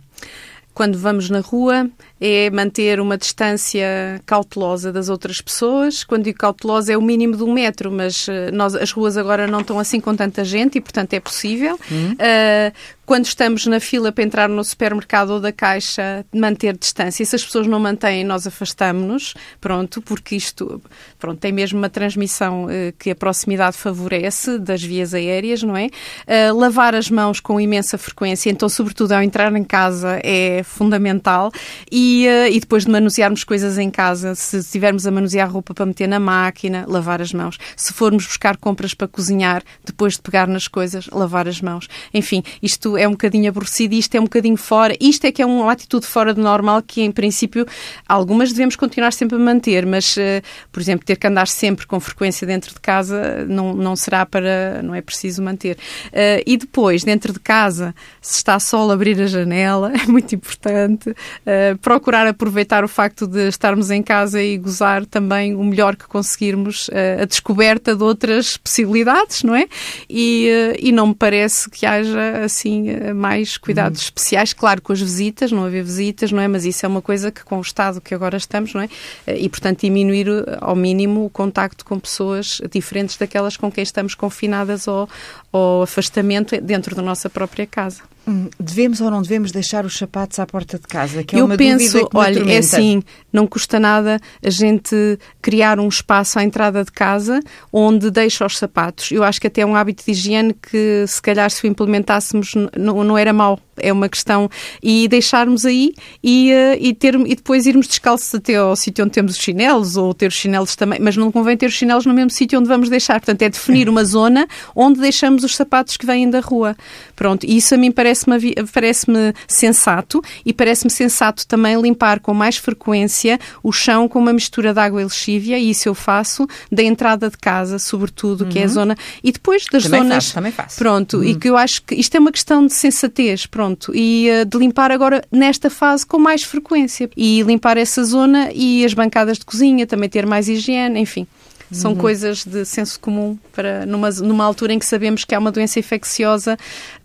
Quando 0.73 0.97
vamos 0.97 1.29
na 1.29 1.39
rua, 1.39 1.89
é 2.19 2.49
manter 2.49 2.99
uma 2.99 3.17
distância 3.17 4.21
cautelosa 4.25 4.91
das 4.91 5.09
outras 5.09 5.39
pessoas. 5.41 6.03
Quando 6.03 6.23
digo 6.23 6.37
cautelosa 6.37 6.93
é 6.93 6.97
o 6.97 7.01
mínimo 7.01 7.37
de 7.37 7.43
um 7.43 7.53
metro, 7.53 7.91
mas 7.91 8.27
eh, 8.27 8.51
nós, 8.51 8.75
as 8.75 8.91
ruas 8.91 9.17
agora 9.17 9.47
não 9.47 9.61
estão 9.61 9.79
assim 9.79 9.99
com 9.99 10.15
tanta 10.15 10.43
gente 10.43 10.77
e, 10.77 10.81
portanto, 10.81 11.13
é 11.13 11.19
possível. 11.19 11.79
Uhum. 11.89 12.13
Uh, 12.13 12.99
quando 13.05 13.25
estamos 13.25 13.65
na 13.65 13.79
fila 13.79 14.11
para 14.11 14.23
entrar 14.23 14.47
no 14.47 14.63
supermercado 14.63 15.31
ou 15.31 15.39
da 15.39 15.51
caixa, 15.51 16.23
manter 16.31 16.77
distância. 16.77 17.25
Se 17.25 17.35
as 17.35 17.43
pessoas 17.43 17.65
não 17.65 17.79
mantêm, 17.79 18.23
nós 18.23 18.45
afastamos-nos, 18.45 19.33
pronto, 19.59 19.99
porque 19.99 20.35
isto 20.35 20.79
pronto, 21.17 21.39
tem 21.39 21.51
mesmo 21.51 21.79
uma 21.79 21.89
transmissão 21.89 22.65
uh, 22.65 22.93
que 22.99 23.09
a 23.09 23.15
proximidade 23.15 23.77
favorece 23.77 24.59
das 24.59 24.83
vias 24.83 25.15
aéreas, 25.15 25.63
não 25.63 25.75
é? 25.75 25.87
Uh, 25.87 26.55
lavar 26.55 26.93
as 26.93 27.09
mãos 27.09 27.39
com 27.39 27.59
imensa 27.59 27.97
frequência, 27.97 28.51
então, 28.51 28.69
sobretudo 28.69 29.13
ao 29.13 29.23
entrar 29.23 29.55
em 29.55 29.63
casa, 29.63 30.19
é 30.23 30.61
fundamental. 30.63 31.51
E 31.91 32.08
e, 32.09 32.27
uh, 32.27 32.47
e 32.51 32.59
depois 32.59 32.85
de 32.85 32.91
manusearmos 32.91 33.43
coisas 33.43 33.77
em 33.77 33.91
casa, 33.91 34.33
se 34.33 34.57
estivermos 34.57 35.05
a 35.05 35.11
manusear 35.11 35.51
roupa 35.51 35.75
para 35.75 35.85
meter 35.85 36.07
na 36.07 36.19
máquina, 36.19 36.83
lavar 36.87 37.21
as 37.21 37.31
mãos. 37.31 37.59
Se 37.75 37.93
formos 37.93 38.25
buscar 38.25 38.57
compras 38.57 38.95
para 38.95 39.07
cozinhar, 39.07 39.61
depois 39.85 40.13
de 40.13 40.21
pegar 40.23 40.47
nas 40.47 40.67
coisas, 40.67 41.07
lavar 41.11 41.47
as 41.47 41.61
mãos. 41.61 41.87
Enfim, 42.11 42.41
isto 42.63 42.97
é 42.97 43.07
um 43.07 43.11
bocadinho 43.11 43.49
aborrecido, 43.49 43.93
isto 43.93 44.15
é 44.15 44.19
um 44.19 44.23
bocadinho 44.23 44.57
fora. 44.57 44.95
Isto 44.99 45.27
é 45.27 45.31
que 45.31 45.39
é 45.39 45.45
uma 45.45 45.71
atitude 45.71 46.07
fora 46.07 46.33
de 46.33 46.41
normal 46.41 46.81
que, 46.81 47.01
em 47.01 47.11
princípio, 47.11 47.67
algumas 48.07 48.51
devemos 48.51 48.75
continuar 48.75 49.13
sempre 49.13 49.35
a 49.35 49.39
manter, 49.39 49.85
mas, 49.85 50.17
uh, 50.17 50.41
por 50.71 50.81
exemplo, 50.81 51.05
ter 51.05 51.15
que 51.15 51.27
andar 51.27 51.47
sempre 51.47 51.85
com 51.85 51.99
frequência 51.99 52.47
dentro 52.47 52.73
de 52.73 52.79
casa 52.79 53.45
não, 53.47 53.75
não 53.75 53.95
será 53.95 54.25
para. 54.25 54.81
não 54.81 54.95
é 54.95 55.01
preciso 55.01 55.43
manter. 55.43 55.77
Uh, 56.07 56.41
e 56.43 56.57
depois, 56.57 57.03
dentro 57.03 57.33
de 57.33 57.39
casa, 57.39 57.93
se 58.19 58.37
está 58.37 58.59
sol, 58.59 58.89
abrir 58.89 59.21
a 59.21 59.27
janela, 59.27 59.93
é 60.01 60.07
muito 60.07 60.33
importante. 60.33 61.11
Uh, 61.11 61.77
procurar 61.99 62.25
aproveitar 62.27 62.85
o 62.85 62.87
facto 62.87 63.27
de 63.27 63.49
estarmos 63.49 63.91
em 63.91 64.01
casa 64.01 64.41
e 64.41 64.57
gozar 64.57 65.05
também 65.05 65.53
o 65.53 65.63
melhor 65.65 65.97
que 65.97 66.07
conseguirmos 66.07 66.89
a 67.21 67.25
descoberta 67.25 67.93
de 67.93 68.01
outras 68.01 68.55
possibilidades, 68.55 69.43
não 69.43 69.53
é? 69.53 69.67
E, 70.09 70.47
e 70.79 70.93
não 70.93 71.07
me 71.07 71.15
parece 71.15 71.69
que 71.69 71.85
haja 71.85 72.45
assim 72.45 73.13
mais 73.13 73.57
cuidados 73.57 73.99
hum. 73.99 74.03
especiais, 74.05 74.53
claro, 74.53 74.81
com 74.81 74.93
as 74.93 75.01
visitas, 75.01 75.51
não 75.51 75.65
haver 75.65 75.83
visitas, 75.83 76.31
não 76.31 76.41
é? 76.41 76.47
Mas 76.47 76.63
isso 76.63 76.85
é 76.85 76.89
uma 76.89 77.01
coisa 77.01 77.31
que 77.31 77.43
com 77.43 77.57
o 77.57 77.61
estado 77.61 77.99
que 77.99 78.15
agora 78.15 78.37
estamos, 78.37 78.73
não 78.73 78.81
é? 78.81 78.89
E 79.27 79.49
portanto 79.49 79.81
diminuir 79.81 80.27
ao 80.61 80.75
mínimo 80.75 81.25
o 81.25 81.29
contacto 81.29 81.83
com 81.83 81.99
pessoas 81.99 82.61
diferentes 82.71 83.17
daquelas 83.17 83.57
com 83.57 83.69
quem 83.69 83.83
estamos 83.83 84.15
confinadas 84.15 84.87
ou, 84.87 85.09
ou 85.51 85.83
afastamento 85.83 86.59
dentro 86.61 86.95
da 86.95 87.01
nossa 87.01 87.29
própria 87.29 87.65
casa. 87.65 88.01
Hum, 88.27 88.47
devemos 88.59 89.01
ou 89.01 89.09
não 89.09 89.23
devemos 89.23 89.51
deixar 89.51 89.85
os 89.85 89.97
sapatos 89.97 90.37
à 90.37 90.45
porta 90.45 90.77
de 90.77 90.85
casa? 90.85 91.23
Que 91.23 91.35
é 91.35 91.39
Eu 91.39 91.45
uma 91.45 91.57
penso, 91.57 92.07
que 92.07 92.17
olha, 92.17 92.51
é 92.51 92.57
assim, 92.59 93.01
não 93.33 93.47
custa 93.47 93.79
nada 93.79 94.19
a 94.43 94.49
gente 94.51 95.17
criar 95.41 95.79
um 95.79 95.87
espaço 95.87 96.37
à 96.37 96.43
entrada 96.43 96.83
de 96.83 96.91
casa 96.91 97.39
onde 97.73 98.11
deixa 98.11 98.45
os 98.45 98.57
sapatos. 98.57 99.11
Eu 99.11 99.23
acho 99.23 99.41
que 99.41 99.47
até 99.47 99.61
é 99.61 99.65
um 99.65 99.75
hábito 99.75 100.05
de 100.05 100.11
higiene 100.11 100.53
que, 100.53 101.05
se 101.07 101.21
calhar, 101.21 101.49
se 101.49 101.63
o 101.63 101.67
implementássemos, 101.67 102.53
não, 102.77 103.03
não 103.03 103.17
era 103.17 103.33
mau. 103.33 103.59
É 103.81 103.91
uma 103.91 104.09
questão. 104.09 104.49
E 104.81 105.07
deixarmos 105.07 105.65
aí 105.65 105.93
e, 106.23 106.51
uh, 106.51 106.77
e, 106.79 106.93
ter, 106.93 107.15
e 107.15 107.35
depois 107.35 107.65
irmos 107.65 107.87
descalços 107.87 108.33
até 108.33 108.55
ao 108.55 108.75
sítio 108.75 109.03
onde 109.03 109.13
temos 109.13 109.33
os 109.33 109.39
chinelos, 109.39 109.97
ou 109.97 110.13
ter 110.13 110.27
os 110.27 110.35
chinelos 110.35 110.75
também, 110.75 110.99
mas 110.99 111.15
não 111.17 111.31
convém 111.31 111.57
ter 111.57 111.67
os 111.67 111.73
chinelos 111.73 112.05
no 112.05 112.13
mesmo 112.13 112.29
sítio 112.29 112.59
onde 112.59 112.67
vamos 112.67 112.89
deixar. 112.89 113.19
Portanto, 113.19 113.41
é 113.41 113.49
definir 113.49 113.89
uma 113.89 114.03
zona 114.03 114.47
onde 114.75 114.99
deixamos 114.99 115.43
os 115.43 115.55
sapatos 115.55 115.97
que 115.97 116.05
vêm 116.05 116.29
da 116.29 116.39
rua. 116.39 116.75
Pronto, 117.15 117.45
isso 117.45 117.75
a 117.75 117.77
mim 117.77 117.91
parece-me 117.91 118.53
parece 118.71 119.05
sensato 119.47 120.21
e 120.45 120.53
parece-me 120.53 120.89
sensato 120.89 121.47
também 121.47 121.79
limpar 121.79 122.19
com 122.19 122.33
mais 122.33 122.57
frequência 122.57 123.39
o 123.63 123.71
chão 123.71 124.07
com 124.07 124.19
uma 124.19 124.33
mistura 124.33 124.73
de 124.73 124.79
água 124.79 125.01
e 125.01 125.03
lexívia, 125.03 125.57
e 125.57 125.69
isso 125.71 125.89
eu 125.89 125.95
faço 125.95 126.47
da 126.71 126.83
entrada 126.83 127.29
de 127.29 127.37
casa, 127.37 127.79
sobretudo, 127.79 128.43
uhum. 128.43 128.49
que 128.49 128.59
é 128.59 128.63
a 128.63 128.65
uhum. 128.65 128.73
zona, 128.73 128.97
e 129.23 129.31
depois 129.31 129.65
das 129.71 129.83
também 129.83 130.01
zonas. 130.01 130.25
Faço, 130.25 130.33
também 130.33 130.51
faço. 130.51 130.77
Pronto, 130.77 131.17
uhum. 131.17 131.23
e 131.23 131.35
que 131.35 131.49
eu 131.49 131.57
acho 131.57 131.81
que 131.83 131.95
isto 131.95 132.15
é 132.15 132.19
uma 132.19 132.31
questão 132.31 132.65
de 132.65 132.73
sensatez, 132.73 133.45
pronto, 133.45 133.68
e 133.93 134.29
uh, 134.29 134.45
de 134.45 134.57
limpar 134.57 134.91
agora 134.91 135.23
nesta 135.31 135.69
fase 135.69 136.05
com 136.05 136.19
mais 136.19 136.43
frequência. 136.43 137.09
E 137.15 137.41
limpar 137.43 137.77
essa 137.77 138.03
zona 138.03 138.49
e 138.53 138.85
as 138.85 138.93
bancadas 138.93 139.37
de 139.37 139.45
cozinha, 139.45 139.85
também 139.85 140.09
ter 140.09 140.25
mais 140.25 140.47
higiene, 140.47 140.99
enfim. 140.99 141.27
São 141.71 141.91
uhum. 141.91 141.97
coisas 141.97 142.43
de 142.43 142.65
senso 142.65 142.99
comum 142.99 143.37
para 143.53 143.85
numa, 143.85 144.09
numa 144.09 144.43
altura 144.43 144.73
em 144.73 144.79
que 144.79 144.85
sabemos 144.85 145.23
que 145.23 145.35
há 145.35 145.39
uma 145.39 145.51
doença 145.51 145.79
infecciosa 145.79 146.57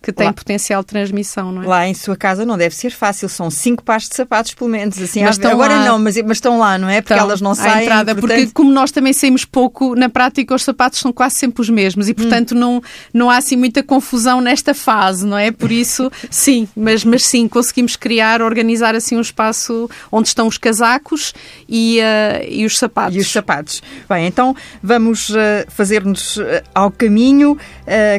que 0.05 0.13
tem 0.13 0.27
Lá. 0.27 0.33
potencial 0.33 0.83
de 0.83 0.87
transmissão, 0.87 1.51
não 1.51 1.63
é? 1.63 1.67
Lá 1.67 1.89
em 1.89 1.95
sua 1.95 2.15
casa 2.15 2.45
não 2.45 2.59
deve 2.59 2.75
ser 2.75 2.91
fácil, 2.91 3.29
são 3.29 3.51
cinco 3.51 3.83
pares 3.83 4.09
de 4.09 4.15
sapatos, 4.15 4.53
pelo 4.53 4.69
menos. 4.69 5.01
Assim, 5.01 5.23
mas 5.23 5.39
agora 5.41 5.77
lá. 5.77 5.85
não, 5.85 5.99
mas, 5.99 6.17
mas 6.23 6.37
estão 6.37 6.59
lá, 6.59 6.77
não 6.77 6.89
é? 6.89 7.01
Porque 7.01 7.15
elas 7.15 7.41
não 7.41 7.55
saem. 7.55 7.85
Entrada, 7.85 8.15
portanto... 8.15 8.39
Porque 8.39 8.53
como 8.53 8.71
nós 8.71 8.91
também 8.91 9.13
saímos 9.13 9.45
pouco, 9.45 9.95
na 9.95 10.09
prática 10.09 10.55
os 10.55 10.63
sapatos 10.63 10.99
são 10.99 11.13
quase 11.13 11.37
sempre 11.37 11.63
os 11.63 11.71
mesmos 11.71 12.09
e, 12.09 12.13
hum. 12.13 12.15
portanto, 12.15 12.55
hum. 12.55 12.59
não, 12.59 12.83
não 13.13 13.31
há 13.31 13.39
assim 13.39 13.57
muita 13.57 13.83
confusão 13.83 14.41
nesta 14.41 14.75
fase, 14.75 15.27
não 15.27 15.39
é? 15.39 15.51
Por 15.51 15.73
isso, 15.73 16.11
sim, 16.31 16.69
mas, 16.77 17.03
mas 17.05 17.25
sim, 17.25 17.49
conseguimos 17.49 17.97
criar, 17.97 18.43
organizar 18.43 18.95
assim 18.95 19.17
um 19.17 19.23
espaço 19.23 19.89
onde 20.13 20.29
estão 20.29 20.47
os 20.47 20.59
casacos 20.59 21.33
e, 21.67 21.99
uh, 22.01 22.45
e 22.47 22.67
os 22.67 22.79
sapatos. 22.79 23.17
E 23.17 23.21
os 23.21 23.33
sapatos. 23.33 23.83
Bem, 24.09 24.27
então 24.27 24.54
vamos 24.83 25.31
uh, 25.31 25.35
fazer-nos 25.69 26.37
uh, 26.37 26.43
ao 26.75 26.91
caminho. 26.91 27.57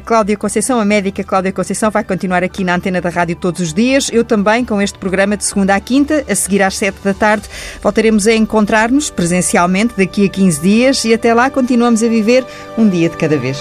Cláudia 0.05 0.37
Conceição, 0.37 0.79
a 0.79 0.85
médica 0.85 1.23
Cláudia 1.23 1.51
Conceição, 1.51 1.89
vai 1.89 2.03
continuar 2.03 2.43
aqui 2.43 2.63
na 2.63 2.75
antena 2.75 3.01
da 3.01 3.09
rádio 3.09 3.35
todos 3.35 3.61
os 3.61 3.73
dias. 3.73 4.09
Eu 4.13 4.23
também, 4.23 4.63
com 4.63 4.81
este 4.81 4.97
programa 4.97 5.35
de 5.35 5.43
segunda 5.43 5.75
à 5.75 5.79
quinta, 5.79 6.23
a 6.29 6.35
seguir 6.35 6.61
às 6.61 6.77
sete 6.77 6.97
da 7.03 7.13
tarde. 7.13 7.47
Voltaremos 7.81 8.27
a 8.27 8.33
encontrar-nos 8.33 9.09
presencialmente 9.09 9.95
daqui 9.97 10.25
a 10.25 10.29
15 10.29 10.61
dias 10.61 11.05
e 11.05 11.13
até 11.13 11.33
lá 11.33 11.49
continuamos 11.49 12.03
a 12.03 12.07
viver 12.07 12.45
um 12.77 12.87
dia 12.87 13.09
de 13.09 13.17
cada 13.17 13.37
vez. 13.37 13.57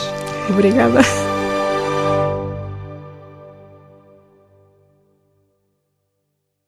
Obrigada. 0.49 1.34